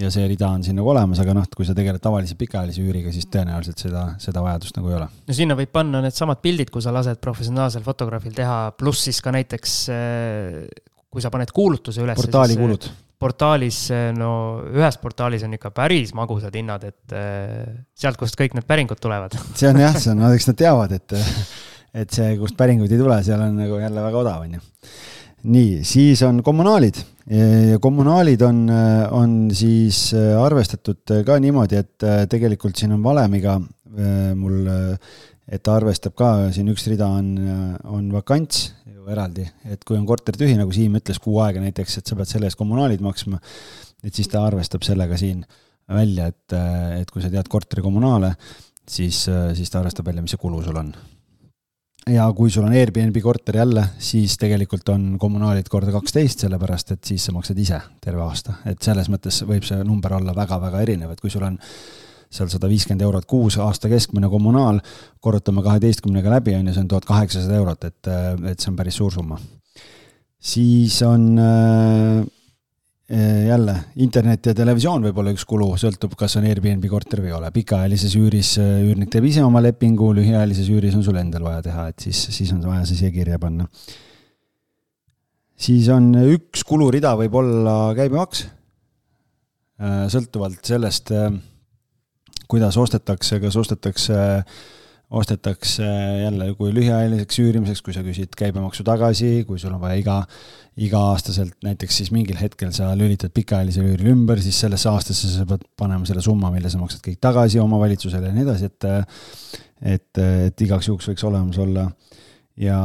[0.00, 3.12] ja see rida on siin nagu olemas, aga noh, kui sa tegeled tavalise pikaajalise üüriga,
[3.14, 5.10] siis tõenäoliselt seda, seda vajadust nagu ei ole.
[5.28, 9.34] no sinna võib panna needsamad pildid, kui sa lased professionaalsel fotograafil teha, pluss siis ka
[9.34, 10.58] näiteks eh,
[11.10, 12.18] kui sa paned kuulutuse üles.
[12.20, 12.88] portaali eh, kulud.
[13.20, 14.32] portaalis, eh, no
[14.72, 17.16] ühes portaalis on ikka päris magusad hinnad, et
[17.94, 19.36] sealt, kust kõik need päringud tulevad.
[19.58, 21.16] see on jah, see on, no eks nad teavad, et,
[22.04, 24.68] et see, kust päringuid ei tule, seal on nagu jälle väga odav, on ju
[25.40, 26.98] nii, siis on kommunaalid
[27.30, 28.64] ja kommunaalid on,
[29.14, 33.60] on siis äh, arvestatud äh, ka niimoodi, et äh, tegelikult siin on valemiga
[34.38, 34.68] mul,
[35.50, 37.32] et ta arvestab ka, siin üks rida on,
[37.90, 41.98] on vakants ju eraldi, et kui on korter tühi, nagu Siim ütles, kuu aega näiteks,
[41.98, 43.42] et sa pead selle eest kommunaalid maksma,
[44.06, 45.42] et siis ta arvestab sellega siin
[45.90, 46.54] välja, et,
[47.02, 48.36] et kui sa tead korteri kommunaale,
[48.86, 49.24] siis,
[49.58, 50.94] siis ta arvestab välja, mis see kulu sul on
[52.08, 57.04] ja kui sul on Airbnb korter jälle, siis tegelikult on kommunaalid korda kaksteist, sellepärast et
[57.04, 61.12] siis sa maksad ise terve aasta, et selles mõttes võib see number olla väga-väga erinev,
[61.12, 61.58] et kui sul on
[62.30, 64.78] seal sada viiskümmend eurot kuus aasta keskmine kommunaal,
[65.20, 68.10] korrutame kaheteistkümnega läbi, on ju, see on tuhat kaheksasada eurot, et,
[68.52, 69.40] et see on päris suur summa.
[70.40, 72.22] siis on äh,
[73.10, 77.34] jälle, internet ja televisioon võib olla üks kulu, sõltub, kas on Airbnb korter või ei
[77.34, 77.50] ole.
[77.54, 81.88] pikaajalises üüris eh, üürnik teeb ise oma lepingu, lühiajalises üüris on sul endal vaja teha,
[81.90, 83.66] et siis, siis on vaja see siia kirja panna.
[85.58, 88.44] siis on üks kulurida võib olla käibemaks,
[89.82, 91.10] eh, sõltuvalt sellest,
[92.46, 94.20] kuidas ostetakse, kas ostetakse
[95.10, 95.86] ostetakse
[96.22, 100.20] jälle, kui lühiajaliseks üürimiseks, kui sa küsid käibemaksu tagasi, kui sul on vaja iga
[100.80, 105.64] iga-aastaselt näiteks siis mingil hetkel sa lülitad pikaajalisele üürile ümber, siis sellesse aastasse sa pead
[105.78, 108.88] panema selle summa, mille sa maksad kõik tagasi omavalitsusele ja nii edasi, et
[109.80, 111.88] et, et igaks juhuks võiks olemas olla.
[112.60, 112.78] ja,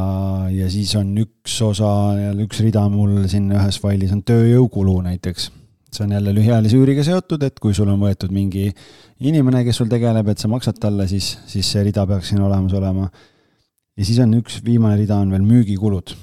[0.50, 1.90] ja siis on üks osa,
[2.42, 5.50] üks rida mul siin ühes failis on tööjõukulu näiteks.
[5.96, 8.68] See on jälle lühiajalise üüriga seotud, et kui sul on võetud mingi
[9.24, 12.76] inimene, kes sul tegeleb, et sa maksad talle, siis, siis see rida peaks siin olemas
[12.76, 13.10] olema.
[13.96, 16.14] ja siis on üks viimane rida on veel müügikulud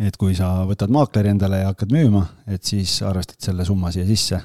[0.00, 4.06] et kui sa võtad maakleri endale ja hakkad müüma, et siis arvestad selle summa siia
[4.08, 4.40] sisse,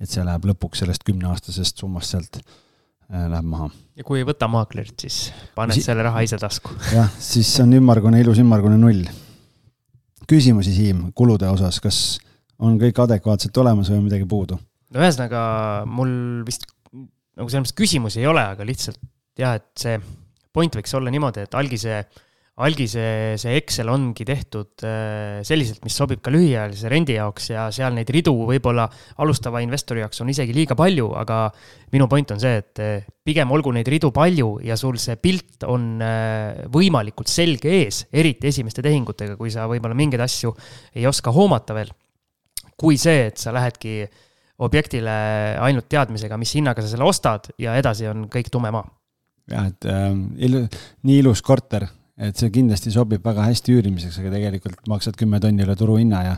[0.00, 3.70] et see läheb lõpuks sellest kümneaastasest summast sealt äh, läheb maha.
[3.96, 6.76] ja kui ei võta maaklerit, siis paned si selle raha ise tasku.
[6.98, 9.06] jah, siis on ümmargune, ilus ümmargune null.
[10.30, 12.20] küsimusi, Siim, kulude osas, kas
[12.60, 14.58] on kõik adekvaatselt olemas või on midagi puudu?
[14.90, 15.42] no ühesõnaga,
[15.88, 16.12] mul
[16.46, 19.00] vist nagu selles mõttes küsimusi ei ole, aga lihtsalt
[19.40, 20.00] jah, et see
[20.52, 22.00] point võiks olla niimoodi, et algise,
[22.60, 23.04] algise
[23.40, 28.10] see Excel ongi tehtud äh, selliselt, mis sobib ka lühiajalise rendi jaoks ja seal neid
[28.12, 28.88] ridu võib-olla
[29.22, 31.44] alustava investori jaoks on isegi liiga palju, aga
[31.94, 35.64] minu point on see, et äh, pigem olgu neid ridu palju ja sul see pilt
[35.70, 40.52] on äh, võimalikult selge ees, eriti esimeste tehingutega, kui sa võib-olla mingeid asju
[40.98, 41.94] ei oska hoomata veel
[42.80, 44.02] kui see, et sa lähedki
[44.64, 45.12] objektile
[45.60, 48.84] ainult teadmisega, mis hinnaga sa selle ostad ja edasi on kõik tume maa.
[49.50, 50.10] jah, et äh,
[50.46, 50.66] ilu,
[51.08, 51.86] nii ilus korter,
[52.20, 56.36] et see kindlasti sobib väga hästi üürimiseks, aga tegelikult maksad kümme tonni üle turuhinna ja,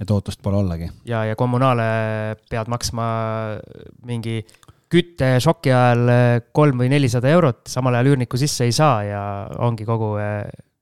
[0.00, 0.90] ja tootlust pole ollagi.
[1.08, 1.86] ja, ja kommunaale
[2.50, 3.06] pead maksma
[4.06, 4.42] mingi
[4.90, 6.10] küttešoki ajal
[6.50, 9.22] kolm või nelisada eurot, samal ajal üürnikku sisse ei saa ja
[9.62, 10.16] ongi kogu,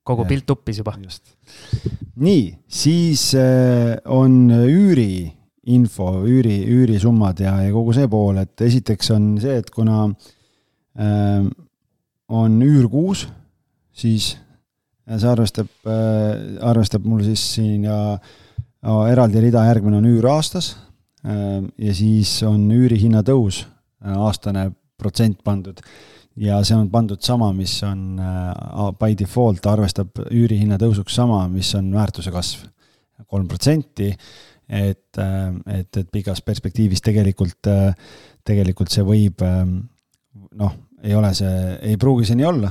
[0.08, 0.30] kogu ja.
[0.32, 0.96] pilt tuppis juba.
[2.16, 9.30] nii, siis äh, on üüriinfo, üüri, üürisummad ja, ja kogu see pool, et esiteks on
[9.42, 10.06] see, et kuna
[10.98, 11.46] äh,
[12.28, 13.26] on üür kuus,
[13.92, 14.34] siis
[15.08, 20.74] see arvestab äh,, arvestab mul siis siin ja no, eraldi rida, järgmine on üür aastas
[21.24, 23.64] äh, ja siis on üürihinna tõus,
[24.04, 25.80] äh, aastane protsent pandud
[26.38, 31.70] ja see on pandud sama, mis on uh, by default arvestab üürihinna tõusuks sama, mis
[31.78, 32.66] on väärtuse kasv,
[33.26, 34.12] kolm protsenti.
[34.68, 37.94] et, äh, et, et pikas perspektiivis tegelikult, äh,
[38.44, 41.54] tegelikult see võib noh, ei ole see,
[41.88, 42.68] ei pruugi see nii olla,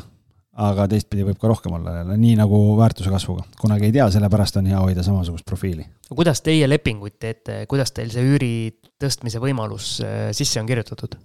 [0.62, 4.62] aga teistpidi võib ka rohkem olla jälle, nii nagu väärtuse kasvuga, kunagi ei tea, sellepärast
[4.62, 5.88] on hea hoida samasugust profiili.
[6.14, 8.54] kuidas teie lepinguid teete, kuidas teil see üüri
[9.02, 9.98] tõstmise võimalus
[10.38, 11.18] sisse on kirjutatud?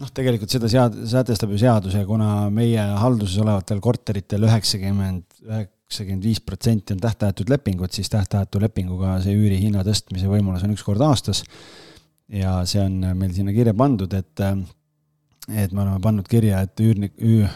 [0.00, 6.28] Noh, tegelikult seda sead-, sätestab ju seadus ja kuna meie halduses olevatel korteritel üheksakümmend, üheksakümmend
[6.28, 11.04] viis protsenti on tähtajatud lepingud, siis tähtajatu lepinguga see üürihinna tõstmise võimalus on üks kord
[11.06, 11.44] aastas.
[12.28, 14.40] ja see on meil sinna kirja pandud, et,
[15.52, 17.50] et me oleme pannud kirja, et üürnik, üür,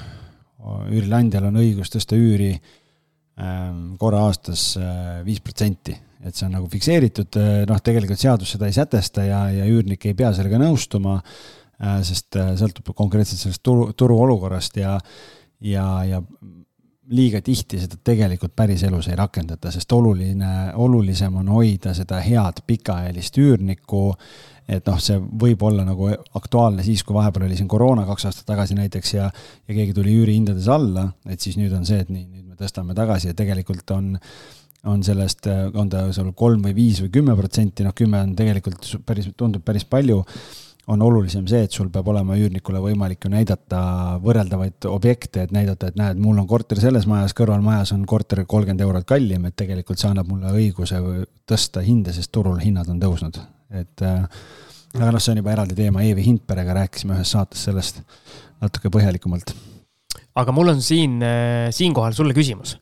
[0.93, 6.66] üürileandjal on õigus tõsta üüri ähm, korra aastas äh, viis protsenti et see on nagu
[6.66, 7.36] fikseeritud,
[7.70, 12.37] noh, tegelikult seadus seda ei sätesta ja, ja üürnik ei pea sellega nõustuma Äh, sest
[12.39, 14.97] äh, sõltub konkreetselt sellest turu, turuolukorrast ja,
[15.61, 16.22] ja, ja
[17.09, 23.39] liiga tihti seda tegelikult päriselus ei rakendata, sest oluline, olulisem on hoida seda head pikaajalist
[23.41, 24.03] üürnikku,
[24.68, 28.51] et noh, see võib olla nagu aktuaalne siis, kui vahepeal oli siin koroona kaks aastat
[28.51, 32.26] tagasi näiteks ja, ja keegi tuli üürihindades alla, et siis nüüd on see, et nii,
[32.26, 34.16] nüüd me tõstame tagasi ja tegelikult on,
[34.93, 38.85] on sellest, on ta seal kolm või viis või kümme protsenti, noh, kümme on tegelikult
[39.09, 40.20] päris, tundub päris palju
[40.89, 43.80] on olulisem see, et sul peab olema üürnikule võimalik ju näidata
[44.24, 48.84] võrreldavaid objekte, et näidata, et näed, mul on korter selles majas, kõrvalmajas on korter kolmkümmend
[48.86, 51.01] eurot kallim, et tegelikult see annab mulle õiguse
[51.49, 53.41] tõsta hinde, sest turul hinnad on tõusnud,
[53.76, 54.22] et äh,
[54.97, 58.01] aga noh, see on juba eraldi teema, Eevi Hindperega rääkisime ühes saates sellest
[58.62, 59.53] natuke põhjalikumalt.
[60.41, 62.78] aga mul on siin, äh, siinkohal sulle küsimus.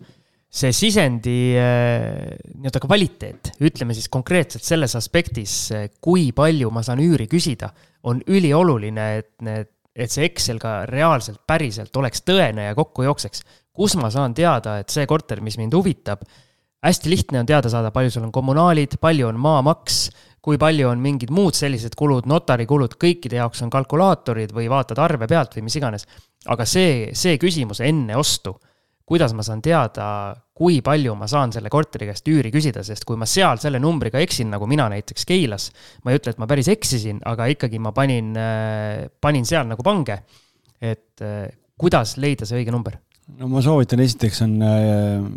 [0.56, 5.58] See sisendi äh, nii-öelda kvaliteet, ütleme siis konkreetselt selles aspektis,
[6.00, 7.74] kui palju ma saan üüri küsida,
[8.06, 13.42] on ülioluline, et need, et see Excel ka reaalselt, päriselt oleks tõene ja kokku jookseks.
[13.76, 16.22] kus ma saan teada, et see korter, mis mind huvitab,
[16.86, 20.06] hästi lihtne on teada saada, palju sul on kommunaalid, palju on maamaks,
[20.40, 25.28] kui palju on mingid muud sellised kulud, notarikulud, kõikide jaoks on kalkulaatorid või vaatad arve
[25.28, 26.06] pealt või mis iganes.
[26.46, 28.54] aga see, see küsimus enne ostu
[29.06, 33.18] kuidas ma saan teada, kui palju ma saan selle korteri käest üüri küsida, sest kui
[33.20, 35.68] ma seal selle numbriga eksin, nagu mina näiteks Keilas,
[36.04, 39.84] ma ei ütle, et ma päris eksisin, aga ikkagi ma panin, äh, panin seal nagu
[39.86, 40.22] pange.
[40.80, 41.48] et äh,
[41.80, 42.98] kuidas leida see õige number?
[43.36, 45.28] no ma soovitan, esiteks on äh,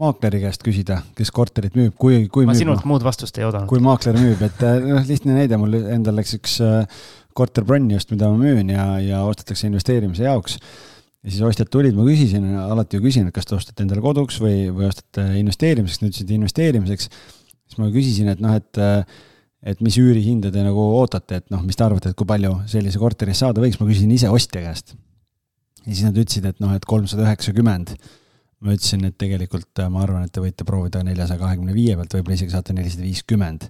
[0.00, 3.68] maakleri käest küsida, kes korterit müüb, kui, kui ma müüb, sinult muud vastust ei oodanud.
[3.70, 6.58] kui maakler müüb, et noh, lihtne näide, mul endal läks üks
[7.34, 10.60] korter bronni just, mida ma müün ja, ja ostetakse investeerimise jaoks
[11.24, 14.36] ja siis ostjad tulid, ma küsisin, alati ju küsin, et kas te ostate endale koduks
[14.42, 17.08] või, või ostate investeerimiseks, nad ütlesid investeerimiseks.
[17.64, 18.80] siis ma küsisin, et noh, et,
[19.72, 23.00] et mis üürihinda te nagu ootate, et noh, mis te arvate, et kui palju sellise
[23.00, 24.94] korteri eest saada võiks, ma küsisin ise ostja käest.
[25.86, 27.96] ja siis nad ütlesid, et noh, et kolmsada üheksakümmend.
[28.64, 32.36] ma ütlesin, et tegelikult ma arvan, et te võite proovida neljasaja kahekümne viie pealt, võib-olla
[32.36, 33.64] isegi saate nelisada viiskümmend.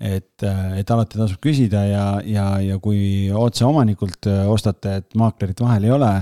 [0.00, 0.48] et,
[0.80, 5.98] et alati tasub küsida ja, ja, ja kui otse omanikult ostate, et maaklerit vahel ei
[6.00, 6.12] ole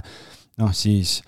[0.61, 1.21] noh, siis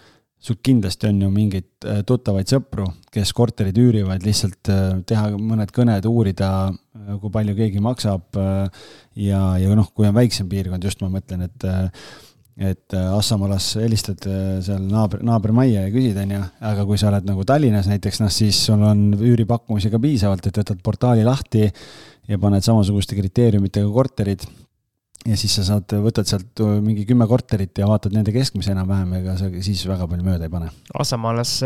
[0.44, 5.72] sul kindlasti on ju mingeid äh, tuttavaid sõpru, kes korterid üürivad, lihtsalt äh, teha mõned
[5.72, 8.28] kõned, uurida, äh, kui palju keegi maksab.
[9.16, 11.66] ja, ja noh, kui on väiksem piirkond, just ma mõtlen, et,
[12.58, 14.26] et Assamalas helistad
[14.64, 18.32] seal naaber, naabermajja ja küsid, on ju, aga kui sa oled nagu Tallinnas näiteks, noh
[18.34, 21.70] siis sul on üüripakkumisi ka piisavalt, et võtad portaali lahti
[22.28, 24.44] ja paned samasuguste kriteeriumitega korterid
[25.24, 29.38] ja siis sa saad, võtad sealt mingi kümme korterit ja vaatad nende keskmise enam-vähem, ega
[29.40, 30.70] sa siis väga palju mööda ei pane.
[31.00, 31.58] Assamaalas,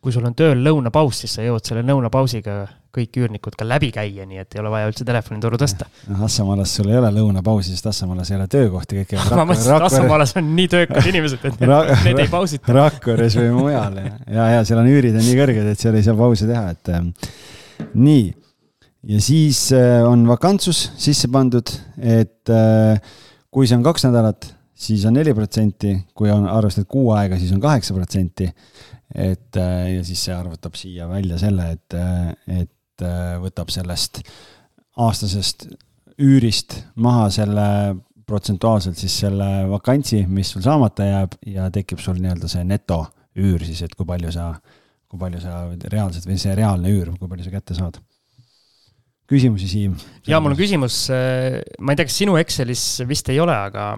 [0.00, 2.62] kui sul on tööl lõunapaus, siis sa jõuad selle lõunapausiga
[2.94, 5.86] kõik üürnikud ka läbi käia, nii et ei ole vaja üldse telefonitoru tõsta.
[6.10, 9.76] noh, Assamaalas sul ei ole lõunapausi, sest Assamaalas ei ole töökohti, kõik käivad ma mõtlesin,
[9.76, 11.74] et Assamaalas on nii töökad inimesed, et need,
[12.08, 12.74] need ei pausita.
[12.74, 16.06] Rakveres või mujal ja, ja, ja seal on üürid on nii kõrged, et seal ei
[16.06, 17.30] saa pausi teha, et äh,
[17.94, 18.26] nii
[19.08, 23.00] ja siis äh, on vakantsus sisse pandud, et äh,
[23.50, 27.52] kui see on kaks nädalat, siis on neli protsenti, kui on arvestatud kuu aega, siis
[27.56, 28.50] on kaheksa protsenti.
[29.14, 31.96] et äh, ja siis see arvutab siia välja selle, et,
[32.46, 33.06] et
[33.42, 34.20] võtab sellest
[35.00, 35.66] aastasest
[36.20, 37.64] üürist maha selle
[38.28, 43.80] protsentuaalselt siis selle vakantsi, mis sul saamata jääb ja tekib sul nii-öelda see netoüür siis,
[43.82, 44.52] et kui palju sa,
[45.10, 47.98] kui palju sa reaalselt või see reaalne üür, kui palju sa kätte saad
[49.30, 49.94] küsimusi, Siim?
[50.28, 53.92] ja mul on küsimus, äh, ma ei tea, kas sinu Excelis vist ei ole, aga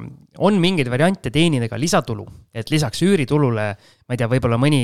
[0.45, 2.25] on mingeid variante teenida ka lisatulu,
[2.57, 3.67] et lisaks üüritulule,
[4.07, 4.83] ma ei tea, võib-olla mõni,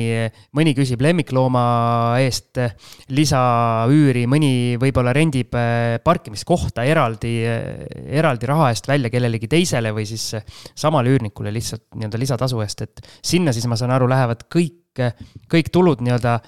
[0.57, 1.63] mõni küsib lemmiklooma
[2.25, 2.61] eest
[3.13, 7.35] lisaüüri, mõni võib-olla rendib äh, parkimiskohta eraldi,
[8.19, 10.31] eraldi raha eest välja kellelegi teisele või siis
[10.73, 15.05] samale üürnikule lihtsalt nii-öelda lisatasu eest, et sinna siis ma saan aru, lähevad kõik,
[15.49, 16.39] kõik tulud nii-öelda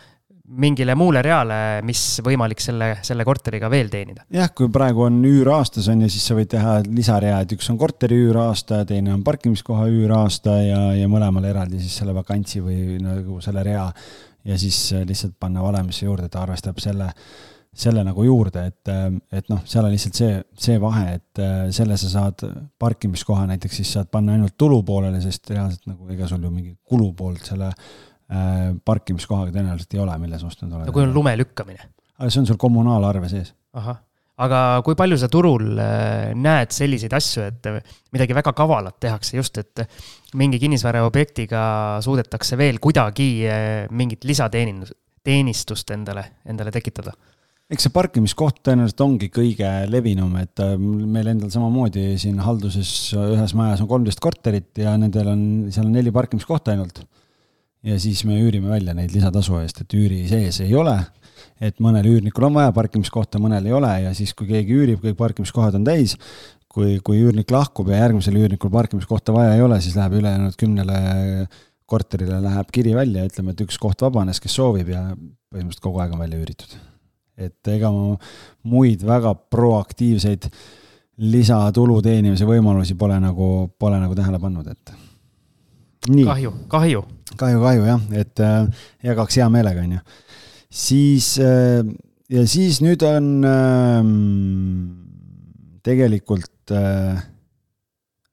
[0.52, 1.56] mingile muule reale,
[1.88, 4.26] mis võimalik selle, selle korteriga veel teenida.
[4.34, 7.70] jah, kui praegu on üür aastas on ju, siis sa võid teha lisarea, et üks
[7.72, 12.99] on korteri üüraasta, teine on parkimiskoha üüraasta ja, ja mõlemal eraldi siis selle vakantsi või
[13.04, 13.88] nagu selle rea.
[14.45, 17.12] ja siis lihtsalt panna valemisse juurde, ta arvestab selle,
[17.72, 18.93] selle nagu juurde, et,
[19.32, 22.45] et noh, seal on lihtsalt see, see vahe, et selle sa saad
[22.82, 26.74] parkimiskoha näiteks siis saad panna ainult tulu poolele, sest reaalselt nagu ega sul ju mingi
[26.89, 28.10] kulu poolt selle Äh,
[28.86, 30.88] parkimiskohaga tõenäoliselt ei ole, mille sa ostnud oled.
[30.88, 31.90] no kui on lume lükkamine?
[32.28, 33.54] see on sul kommunaalarve sees.
[33.78, 34.00] ahah,
[34.46, 37.70] aga kui palju sa turul äh, näed selliseid asju, et
[38.14, 39.84] midagi väga kavalat tehakse just, et
[40.40, 41.64] mingi kinnisvaraobjektiga
[42.06, 47.16] suudetakse veel kuidagi äh, mingit lisateenindus, teenistust endale, endale tekitada?
[47.72, 53.80] eks see parkimiskoht tõenäoliselt ongi kõige levinum, et meil endal samamoodi siin halduses ühes majas
[53.80, 57.00] on kolmteist korterit ja nendel on, seal on neli parkimiskohta ainult
[57.84, 60.96] ja siis me üürime välja neid lisatasu eest, et üüri sees ei ole,
[61.62, 65.18] et mõnel üürnikul on vaja parkimiskohta, mõnel ei ole ja siis, kui keegi üürib, kõik
[65.20, 66.16] parkimiskohad on täis,
[66.72, 71.02] kui, kui üürnik lahkub ja järgmisel üürnikul parkimiskohta vaja ei ole, siis läheb ülejäänud kümnele
[71.92, 75.10] korterile läheb kiri välja, ütleme, et üks koht vabanes, kes soovib ja
[75.52, 76.80] põhimõtteliselt kogu aeg on välja üüritud.
[77.42, 78.18] et ega ma
[78.70, 80.46] muid väga proaktiivseid
[81.32, 83.48] lisatulu teenimise võimalusi pole nagu,
[83.80, 84.94] pole nagu tähele pannud, et
[86.06, 87.02] kahju, kahju.
[87.40, 90.02] Kahju, kahju jah, et äh, jagaks hea meelega, on ju.
[90.70, 91.84] siis äh,
[92.32, 94.02] ja siis nüüd on äh,
[95.84, 97.22] tegelikult äh,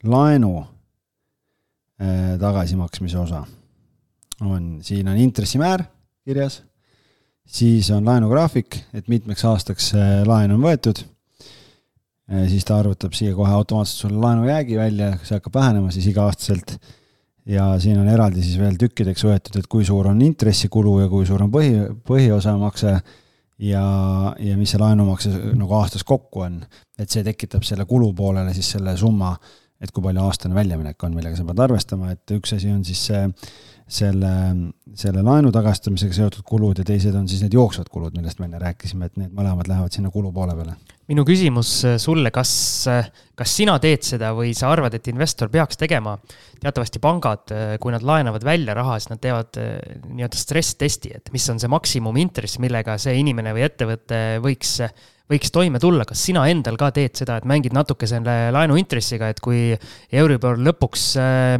[0.06, 3.44] laenu äh, tagasimaksmise osa
[4.40, 5.82] on, siin on intressimäär
[6.28, 6.62] kirjas,
[7.46, 12.46] siis on laenugraafik, et mitmeks aastaks äh, laen on võetud äh,.
[12.50, 16.76] siis ta arvutab siia kohe automaatselt sulle laenujäägi välja, see hakkab vähenema siis iga-aastaselt
[17.48, 21.26] ja siin on eraldi siis veel tükkideks võetud, et kui suur on intressikulu ja kui
[21.28, 21.72] suur on põhi,
[22.08, 22.92] põhiosamakse
[23.64, 23.84] ja,
[24.38, 26.60] ja mis see laenumakse nagu aastas kokku on.
[26.98, 29.32] et see tekitab selle kulu poolele siis selle summa,
[29.80, 33.04] et kui palju aastane väljaminek on, millega sa pead arvestama, et üks asi on siis
[33.10, 33.24] see
[33.88, 34.32] selle,
[34.98, 38.60] selle laenu tagastamisega seotud kulud ja teised on siis need jooksvad kulud, millest me enne
[38.62, 40.76] rääkisime, et need mõlemad lähevad sinna kulu poole peale.
[41.08, 42.50] Minu küsimus äh, sulle, kas,
[42.90, 46.18] äh, kas sina teed seda või sa arvad, et investor peaks tegema?
[46.58, 51.46] teatavasti pangad, äh, kui nad laenavad välja raha, siis nad teevad nii-öelda stress-testi, et mis
[51.52, 54.80] on see maksimumintress, millega see inimene või ettevõte võiks
[55.28, 59.40] võiks toime tulla, kas sina endal ka teed seda, et mängid natuke selle laenuintressiga, et
[59.44, 59.70] kui
[60.12, 61.10] Euribor lõpuks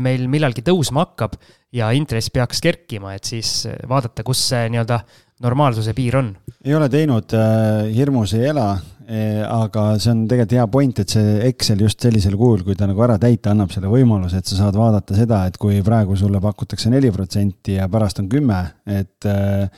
[0.05, 1.37] meil millalgi tõusma hakkab,
[1.75, 5.01] ja intress peaks kerkima, et siis äh, vaadata, kus see nii-öelda
[5.45, 6.31] normaalsuse piir on.
[6.65, 8.71] ei ole teinud äh,, hirmus ei ela
[9.07, 12.89] eh,, aga see on tegelikult hea point, et see Excel just sellisel kujul, kui ta
[12.89, 16.41] nagu ära täita annab selle võimaluse, et sa saad vaadata seda, et kui praegu sulle
[16.43, 19.69] pakutakse neli protsenti ja pärast on kümme, et äh,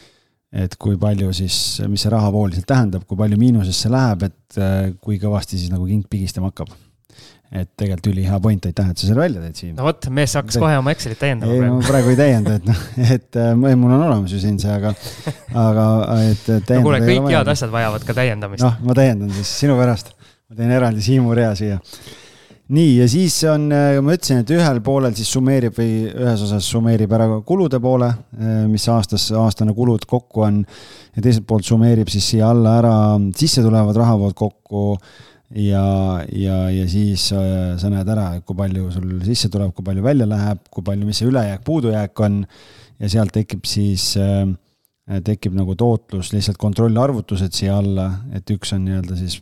[0.50, 1.56] et kui palju siis,
[1.88, 6.06] mis see rahavooliselt tähendab, kui palju miinusesse läheb, et äh, kui kõvasti siis nagu king
[6.10, 6.72] pigistama hakkab
[7.50, 9.72] et tegelikult ülihea point, aitäh, et sa selle välja tõid, Siim.
[9.74, 11.56] no vot, mees hakkas kohe oma Excelit täiendama.
[11.56, 12.82] ei, ma praegu ei täienda, et noh,
[13.16, 14.92] et äh, mul on olemas ju siin see, aga,
[15.58, 15.86] aga
[16.28, 18.62] et no kuule, kõik head asjad vajavad ka täiendamist.
[18.62, 20.14] noh, ma täiendan siis sinu pärast.
[20.50, 21.80] ma teen eraldi Siimu rea siia.
[22.70, 26.68] Nii, ja siis on, äh, ma ütlesin, et ühel poolel siis summeerib või ühes osas
[26.70, 30.62] summeerib ära kulude poole, äh, mis aastas, aastane kulud kokku on.
[31.16, 32.94] ja teiselt poolt summeerib siis siia alla ära
[33.34, 34.84] sisse tulevad rahavood kokku
[35.58, 35.82] ja,
[36.30, 40.28] ja, ja siis äh, sa näed ära, kui palju sul sisse tuleb, kui palju välja
[40.30, 42.44] läheb, kui palju, mis see ülejääk, puudujääk on
[43.00, 44.12] ja sealt tekib siis
[45.26, 48.06] tekib nagu tootlus, lihtsalt kontrollarvutused siia alla,
[48.36, 49.40] et üks on nii-öelda siis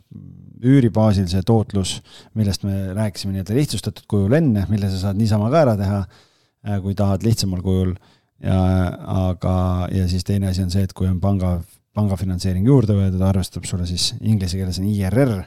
[0.59, 1.99] üüri baasil see tootlus,
[2.37, 5.99] millest me rääkisime nii-öelda lihtsustatud kujul enne, mille sa saad niisama ka ära teha,
[6.67, 7.95] äh, kui tahad lihtsamal kujul.
[8.39, 8.55] ja
[9.11, 9.53] aga,
[9.91, 11.57] ja siis teine asi on see, et kui on panga,
[11.91, 15.41] pangafinantseering juurde võetud, arvestab sulle siis inglise keeles on IRR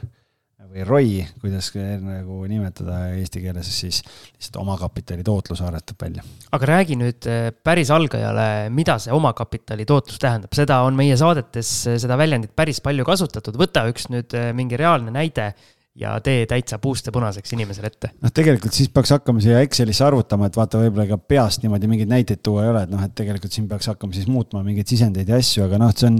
[0.73, 1.69] või ROI, kuidas
[2.01, 6.23] nagu nimetada eesti keeles, siis lihtsalt omakapitali tootlus arvatab välja.
[6.51, 11.75] aga räägi nüüd eh, päris algajale, mida see omakapitali tootlus tähendab, seda on meie saadetes,
[11.87, 15.51] eh, seda väljendit päris palju kasutatud, võta üks nüüd eh, mingi reaalne näide
[15.95, 18.09] ja tee täitsa puust ja punaseks inimesele ette.
[18.23, 22.09] noh, tegelikult siis peaks hakkama siia Excelisse arvutama, et vaata, võib-olla ega peast niimoodi mingeid
[22.09, 25.29] näiteid tuua ei ole, et noh, et tegelikult siin peaks hakkama siis muutma mingeid sisendeid
[25.29, 26.17] ja asju, aga noh, see on,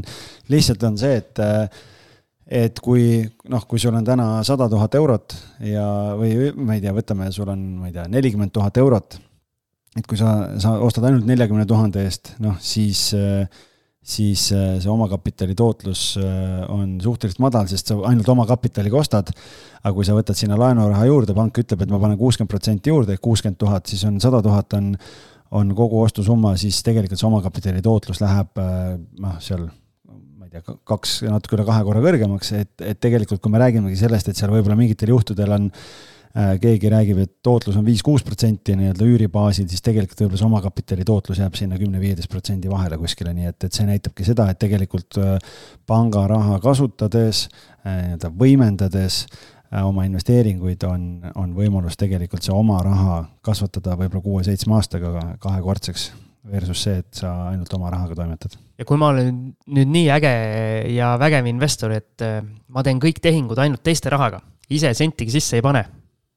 [0.54, 1.41] lihtsalt on see, et
[2.54, 5.36] et kui noh, kui sul on täna sada tuhat eurot
[5.66, 5.86] ja,
[6.20, 9.18] või ma ei tea, võtame, sul on, ma ei tea, nelikümmend tuhat eurot.
[9.97, 13.08] et kui sa, sa ostad ainult neljakümne tuhande eest, noh siis,
[14.04, 16.06] siis see omakapitali tootlus
[16.70, 19.34] on suhteliselt madal, sest sa ainult omakapitaliga ostad.
[19.82, 23.18] aga kui sa võtad sinna laenuraha juurde, pank ütleb, et ma panen kuuskümmend protsenti juurde,
[23.18, 24.93] ehk kuuskümmend tuhat, siis on sada tuhat on,
[25.51, 29.72] on kogu ostusumma, siis tegelikult see omakapitali tootlus läheb noh, seal
[30.54, 34.39] tea, kaks, natuke üle kahe korra kõrgemaks, et, et tegelikult kui me räägimegi sellest, et
[34.39, 39.68] seal võib-olla mingitel juhtudel on äh, keegi räägib, et tootlus on viis-kuus protsenti nii-öelda üüribaasil,
[39.72, 43.74] siis tegelikult võib-olla see omakapitali tootlus jääb sinna kümne-viieteist protsendi vahele kuskile, nii et, et
[43.74, 45.36] see näitabki seda, et tegelikult äh,
[45.89, 49.26] pangaraha kasutades äh,, nii-öelda võimendades
[49.82, 51.06] oma investeeringuid on,
[51.39, 56.12] on võimalus tegelikult see oma raha kasvatada võib-olla kuue-seitsme aastaga kahekordseks
[56.51, 58.55] versus see, et sa ainult oma rahaga toimetad.
[58.77, 59.33] ja kui ma olen
[59.75, 60.31] nüüd nii äge
[60.95, 64.41] ja vägev investor, et äh, ma teen kõik tehingud ainult teiste rahaga,
[64.73, 65.83] ise sentigi sisse ei pane,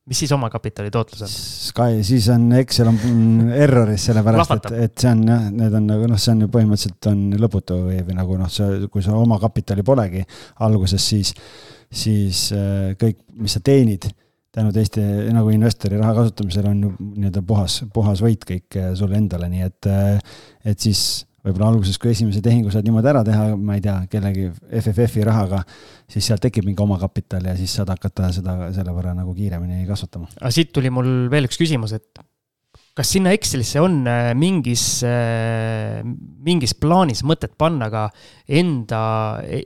[0.07, 1.33] mis siis omakapitali tootlus on?
[1.33, 6.11] Sky, siis on Excel on erroris, sellepärast et, et see on jah, need on nagu
[6.13, 9.87] noh, see on ju põhimõtteliselt on lõputu või, või nagu noh, see, kui sul omakapitali
[9.87, 10.23] polegi
[10.67, 11.35] alguses, siis,
[11.91, 14.07] siis äh, kõik, mis sa teenid
[14.57, 15.05] tänu teiste
[15.37, 19.67] nagu investori raha kasutamisele on ju nii-öelda puhas, puhas võit kõik eh, sulle endale, nii
[19.67, 20.37] et, eh,
[20.73, 21.03] et siis
[21.47, 24.49] võib-olla alguses, kui esimese tehingu saad niimoodi ära teha, ma ei tea, kellegi
[24.81, 25.61] FFF-i rahaga,
[26.11, 30.33] siis sealt tekib mingi omakapital ja siis saad hakata seda selle võrra nagu kiiremini kasvatama.
[30.41, 32.25] aga siit tuli mul veel üks küsimus, et
[32.97, 34.89] kas sinna Excelisse on eh, mingis,
[36.49, 38.09] mingis plaanis mõtet panna ka
[38.49, 39.01] enda,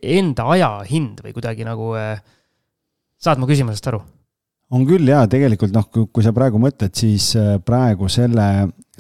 [0.02, 1.94] enda aja hind või kuidagi nagu,
[3.20, 4.02] saad mu küsimusest aru?
[4.76, 8.46] On küll jaa, tegelikult noh, kui sa praegu mõtled, siis äh, praegu selle,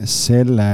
[0.00, 0.66] selle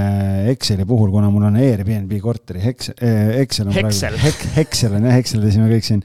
[0.52, 2.96] Exceli puhul, kuna mul on Airbnb korteri Excel,
[3.42, 4.16] Excel on Excel.
[4.16, 6.02] praegu, Excel on jah, Exceldasime kõik siin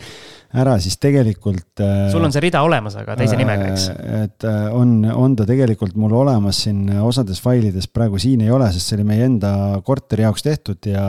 [0.51, 1.69] ära, siis tegelikult.
[1.79, 3.87] Äh, sul on see rida olemas, aga teise nimega, eks?
[3.93, 8.67] Äh, et on, on ta tegelikult mul olemas siin osades failides, praegu siin ei ole,
[8.75, 9.53] sest see oli meie enda
[9.87, 11.05] korteri jaoks tehtud ja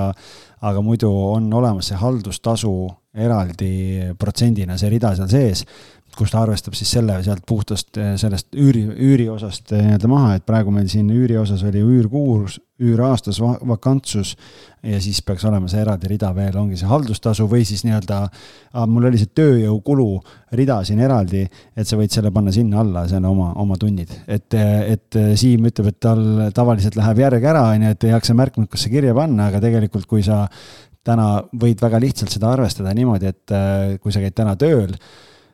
[0.63, 2.77] aga muidu on olemas see haldustasu
[3.13, 5.67] eraldi protsendina, see rida seal sees
[6.17, 10.45] kus ta arvestab siis selle sealt puhtast eh, sellest üüri, üüriosast eh, nii-öelda maha, et
[10.49, 14.35] praegu meil siin üüriosas oli üürkuus, üüraastas vakantsus
[14.83, 18.19] ja siis peaks olema see eraldi rida veel, ongi see haldustasu või siis nii-öelda,
[18.91, 20.07] mul oli see tööjõukulu
[20.59, 21.45] rida siin eraldi,
[21.77, 24.11] et sa võid selle panna sinna alla, see on oma, oma tunnid.
[24.27, 28.35] et, et Siim ütleb, et tal tavaliselt läheb järg ära, on ju, et ei jaksa
[28.39, 30.49] märkmikusse kirja panna, aga tegelikult kui sa
[31.07, 34.95] täna võid väga lihtsalt seda arvestada niimoodi, et eh, kui sa käid täna tööl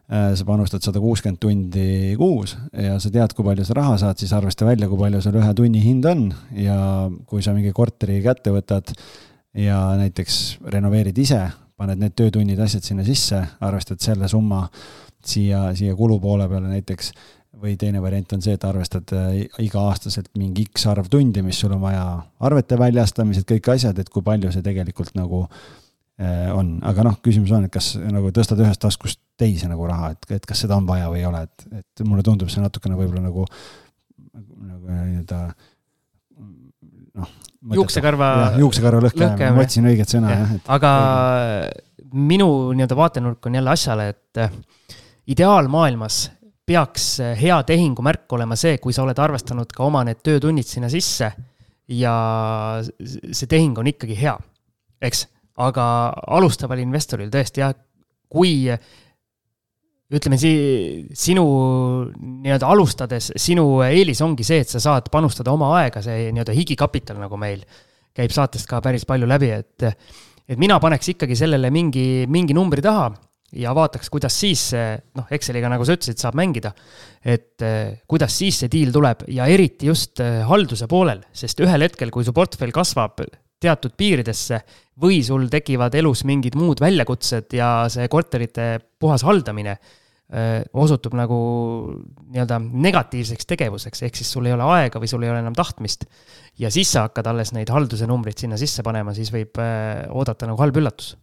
[0.08, 4.32] sa panustad sada kuuskümmend tundi kuus ja sa tead, kui palju sa raha saad, siis
[4.32, 6.22] arvesta välja, kui palju sul ühe tunni hind on.
[6.56, 6.78] Ja
[7.28, 8.94] kui sa mingi korteri kätte võtad
[9.58, 11.42] ja näiteks renoveerid ise,
[11.76, 14.64] paned need töötunnid, asjad sinna sisse, arvestad selle summa
[15.24, 17.12] siia, siia kulupoole peale näiteks,
[17.58, 21.74] või teine variant on see, et arvestad äh, iga-aastaselt mingi X arv tundi, mis sul
[21.74, 22.04] on vaja
[22.44, 27.52] arvete väljastamised, kõik asjad, et kui palju see tegelikult nagu äh, on, aga noh, küsimus
[27.56, 30.86] on, et kas nagu tõstad ühest taskust teise nagu raha, et, et kas seda on
[30.88, 33.44] vaja või ei ole, et, et mulle tundub see natukene võib-olla nagu,
[34.34, 35.42] nagu nii-öelda
[37.18, 37.36] noh.
[37.78, 38.30] juuksekarva.
[38.62, 40.62] juuksekarva lõhkeajamine, ma otsin õiget sõna jah ja..
[40.78, 40.92] aga
[42.14, 44.58] minu nii-öelda vaatenurk on jälle asjale, et äh,
[45.34, 46.26] ideaalmaailmas
[46.68, 47.06] peaks
[47.40, 51.30] hea tehingumärk olema see, kui sa oled arvestanud ka oma need töötunnid sinna sisse
[51.88, 52.14] ja
[52.84, 54.34] see tehing on ikkagi hea,
[55.00, 55.24] eks.
[55.58, 55.84] aga
[56.36, 57.72] alustaval investoril tõesti jah,
[58.28, 58.68] kui
[60.08, 61.44] ütleme si-, sinu
[62.16, 67.20] nii-öelda alustades, sinu eelis ongi see, et sa saad panustada oma aega, see nii-öelda higikapital,
[67.20, 67.64] nagu meil
[68.16, 69.88] käib saatest ka päris palju läbi, et
[70.48, 73.10] et mina paneks ikkagi sellele mingi, mingi numbri taha
[73.60, 76.72] ja vaataks, kuidas siis noh, Exceliga, nagu sa ütlesid, saab mängida.
[77.20, 77.60] et
[78.08, 82.32] kuidas siis see diil tuleb ja eriti just halduse poolel, sest ühel hetkel, kui su
[82.32, 83.20] portfell kasvab
[83.62, 84.60] teatud piiridesse
[85.02, 88.68] või sul tekivad elus mingid muud väljakutsed ja see korterite
[89.00, 91.38] puhas haldamine öö, osutub nagu
[92.30, 96.06] nii-öelda negatiivseks tegevuseks, ehk siis sul ei ole aega või sul ei ole enam tahtmist.
[96.58, 100.50] ja siis sa hakkad alles neid halduse numbreid sinna sisse panema, siis võib öö, oodata
[100.50, 101.16] nagu halb üllatus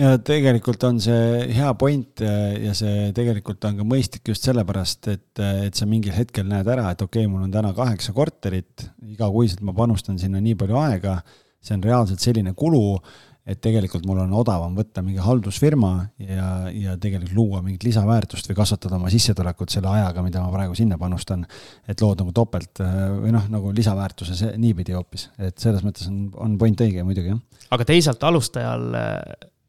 [0.00, 5.44] ja tegelikult on see hea point ja see tegelikult on ka mõistlik just sellepärast, et,
[5.68, 9.62] et sa mingil hetkel näed ära, et okei okay,, mul on täna kaheksa korterit, igakuiselt
[9.62, 11.20] ma panustan sinna nii palju aega
[11.64, 12.98] see on reaalselt selline kulu,
[13.44, 15.90] et tegelikult mul on odavam võtta mingi haldusfirma
[16.22, 20.76] ja, ja tegelikult luua mingit lisaväärtust või kasvatada oma sissetulekut selle ajaga, mida ma praegu
[20.78, 21.44] sinna panustan.
[21.88, 26.56] et lood nagu topelt või noh, nagu lisaväärtuse niipidi hoopis, et selles mõttes on, on
[26.60, 27.66] point õige muidugi, jah.
[27.76, 28.88] aga teisalt alustajal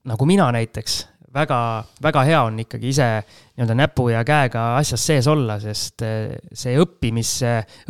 [0.05, 1.01] nagu mina näiteks
[1.35, 1.59] väga,
[2.03, 6.75] väga hea on ikkagi ise nii-öelda näpu ja käega asjas sees olla, sest eh, see
[6.81, 7.33] õppimis,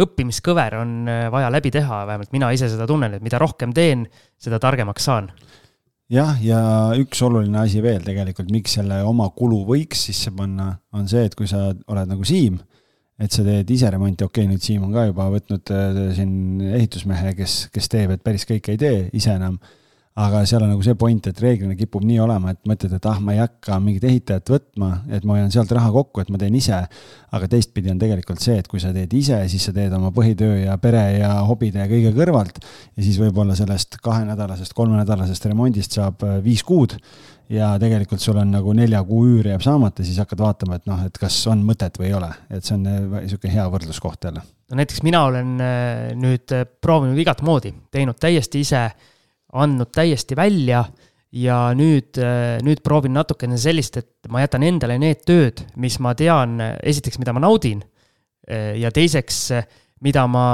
[0.01, 4.05] õppimiskõver on eh, vaja läbi teha, vähemalt mina ise seda tunnen, et mida rohkem teen,
[4.41, 5.31] seda targemaks saan.
[6.11, 6.59] Jah, ja
[7.01, 11.37] üks oluline asi veel tegelikult, miks selle oma kulu võiks sisse panna, on see, et
[11.37, 12.59] kui sa oled nagu Siim,
[13.17, 16.35] et sa teed ise remonti, okei okay,, nüüd Siim on ka juba võtnud eh, siin
[16.75, 19.57] ehitusmehe, kes, kes teeb, et päris kõike ei tee ise enam
[20.15, 23.17] aga seal on nagu see point, et reeglina kipub nii olema, et mõtled, et ah,
[23.19, 26.55] ma ei hakka mingit ehitajat võtma, et ma hoian sealt raha kokku, et ma teen
[26.55, 26.77] ise.
[27.35, 30.61] aga teistpidi on tegelikult see, et kui sa teed ise, siis sa teed oma põhitöö
[30.61, 32.61] ja pere ja hobide ja kõige kõrvalt.
[32.95, 36.95] ja siis võib-olla sellest kahenädalasest, kolmenädalasest remondist saab äh, viis kuud.
[37.51, 41.01] ja tegelikult sul on nagu nelja kuu üür jääb saamata, siis hakkad vaatama, et noh,
[41.05, 44.45] et kas on mõtet või ei ole, et see on äh, hea võrdluskoht jälle.
[44.71, 48.85] no näiteks mina olen äh, nüüd proovinud igat moodi, teinud täiesti ise
[49.55, 50.83] andnud täiesti välja
[51.35, 52.19] ja nüüd,
[52.63, 57.33] nüüd proovin natukene sellist, et ma jätan endale need tööd, mis ma tean, esiteks, mida
[57.35, 57.81] ma naudin,
[58.79, 59.39] ja teiseks,
[60.05, 60.45] mida ma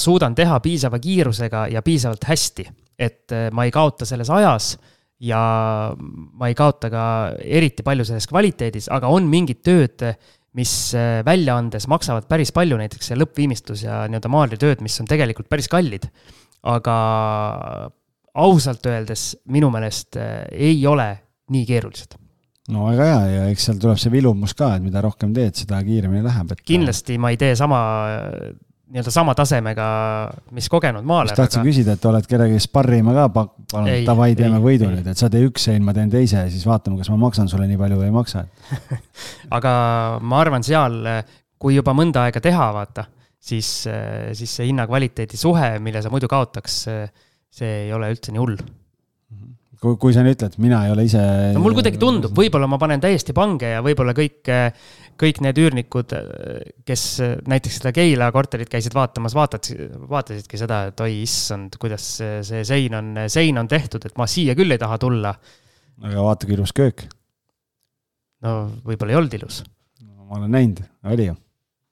[0.00, 2.70] suudan teha piisava kiirusega ja piisavalt hästi.
[2.94, 4.76] et ma ei kaota selles ajas
[5.18, 5.38] ja
[5.98, 7.04] ma ei kaota ka
[7.42, 10.04] eriti palju selles kvaliteedis, aga on mingid tööd,
[10.54, 10.94] mis
[11.26, 15.66] välja andes maksavad päris palju, näiteks see lõppviimistlus ja nii-öelda maalritööd, mis on tegelikult päris
[15.68, 16.06] kallid.
[16.62, 16.94] aga
[18.34, 21.10] ausalt öeldes minu meelest äh, ei ole
[21.54, 22.18] nii keerulised
[22.72, 25.80] no väga hea ja eks seal tuleb see vilumus ka, et mida rohkem teed, seda
[25.84, 26.62] kiiremini läheb, et.
[26.64, 27.80] kindlasti ma ei tee sama,
[28.88, 29.88] nii-öelda sama tasemega,
[30.56, 31.36] mis kogenud maaler.
[31.36, 31.68] tahtsin aga...
[31.68, 35.68] küsida, et oled kellegi sparrima ka pannud, davai, teeme võidu nüüd, et sa tee üks
[35.68, 38.16] sein, ma teen teise ja siis vaatame, kas ma maksan sulle nii palju või ei
[38.16, 38.46] maksa
[39.58, 39.74] aga
[40.24, 41.02] ma arvan, seal,
[41.60, 43.04] kui juba mõnda aega teha, vaata,
[43.36, 43.74] siis,
[44.40, 46.80] siis see hinna-kvaliteedi suhe, mille sa muidu kaotaks
[47.54, 48.58] see ei ole üldse nii hull
[49.84, 51.22] kui, kui sa nüüd ütled, mina ei ole ise.
[51.54, 54.50] no mul kuidagi tundub, võib-olla ma panen täiesti pange ja võib-olla kõik,
[55.20, 56.14] kõik need üürnikud,
[56.88, 57.04] kes
[57.50, 59.68] näiteks seda Keila korterit käisid vaatamas, vaatad,
[60.10, 62.08] vaatasidki seda, et oi issand, kuidas
[62.48, 65.34] see sein on, sein on tehtud, et ma siia küll ei taha tulla.
[66.04, 67.06] aga vaata, kui ilus köök.
[68.44, 70.24] no võib-olla ei olnud ilus no,.
[70.24, 70.82] ma olen näinud,
[71.12, 71.36] oli ju.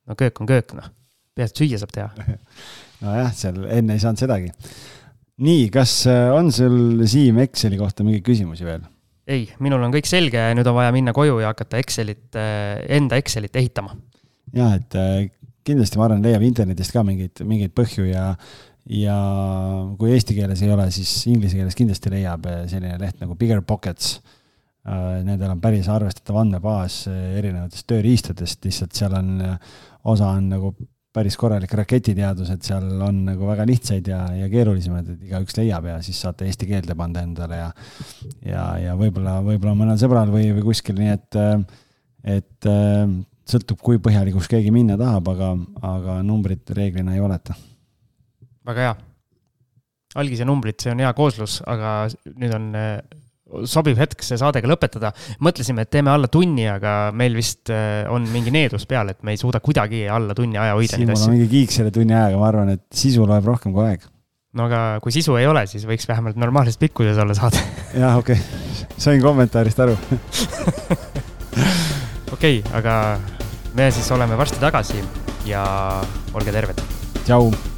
[0.08, 0.90] no köök on köök, noh.
[1.36, 2.10] peaasi, et süüa saab teha
[3.04, 4.52] nojah, seal enne ei saanud sedagi
[5.40, 8.84] nii, kas äh, on sul, Siim, Exceli kohta mingeid küsimusi veel?
[9.32, 13.20] ei, minul on kõik selge, nüüd on vaja minna koju ja hakata Excelit, äh, enda
[13.20, 13.94] Excelit ehitama.
[14.56, 15.30] ja, et äh,
[15.66, 18.32] kindlasti ma arvan, leiab internetist ka mingeid, mingeid põhju ja
[18.90, 19.16] ja
[19.94, 24.16] kui eesti keeles ei ole, siis inglise keeles kindlasti leiab selline leht nagu Bigger Pockets.
[24.82, 29.36] Nendel on päris arvestatav andmebaas erinevatest tööriistadest, lihtsalt seal on,
[30.10, 30.72] osa on nagu
[31.12, 35.88] päris korralik raketiteadus, et seal on nagu väga lihtsaid ja, ja keerulisemaid, et igaüks leiab
[35.90, 37.68] ja siis saate eesti keelde panna endale ja
[38.46, 41.38] ja, ja võib-olla, võib-olla mõnel sõbral või, või kuskil, nii et,
[42.38, 42.70] et
[43.52, 45.52] sõltub, kui põhjalikuks keegi minna tahab, aga,
[45.92, 47.56] aga numbrit reeglina ei oleta.
[48.66, 48.94] väga hea.
[50.22, 52.06] algis ja numbrid, see on hea kooslus, aga
[52.36, 52.72] nüüd on
[53.68, 55.12] sobiv hetk see saade ka lõpetada.
[55.44, 59.36] mõtlesime, et teeme alla tunni, aga meil vist äh, on mingi needus peal, et me
[59.36, 60.96] ei suuda kuidagi alla tunni aja hoida.
[60.96, 64.08] Siimul on mingi kiik selle tunni ajaga, ma arvan, et sisu loeb rohkem kui aeg.
[64.58, 67.60] no aga kui sisu ei ole, siis võiks vähemalt normaalses pikkuses olla saade.
[68.02, 69.96] jah, okei okay., sain kommentaarist aru
[72.36, 72.94] okei aga
[73.74, 75.00] me siis oleme varsti tagasi
[75.48, 75.64] ja
[76.34, 76.84] olge terved.
[77.24, 77.71] tšau.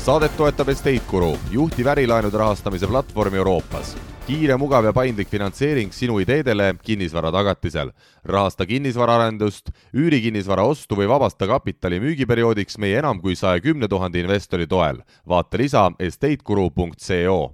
[0.00, 3.96] Saadet toetab Estate Guru, juhtiv ärilaenude rahastamise platvorm Euroopas
[4.30, 7.90] kiire, mugav ja paindlik finantseering sinu ideedele kinnisvara tagatisel.
[8.24, 14.66] rahasta kinnisvaraarendust, üürikinnisvara ostu või vabasta kapitali müügiperioodiks meie enam kui saja kümne tuhande investori
[14.66, 15.02] toel.
[15.26, 17.48] vaata lisa estateguru.co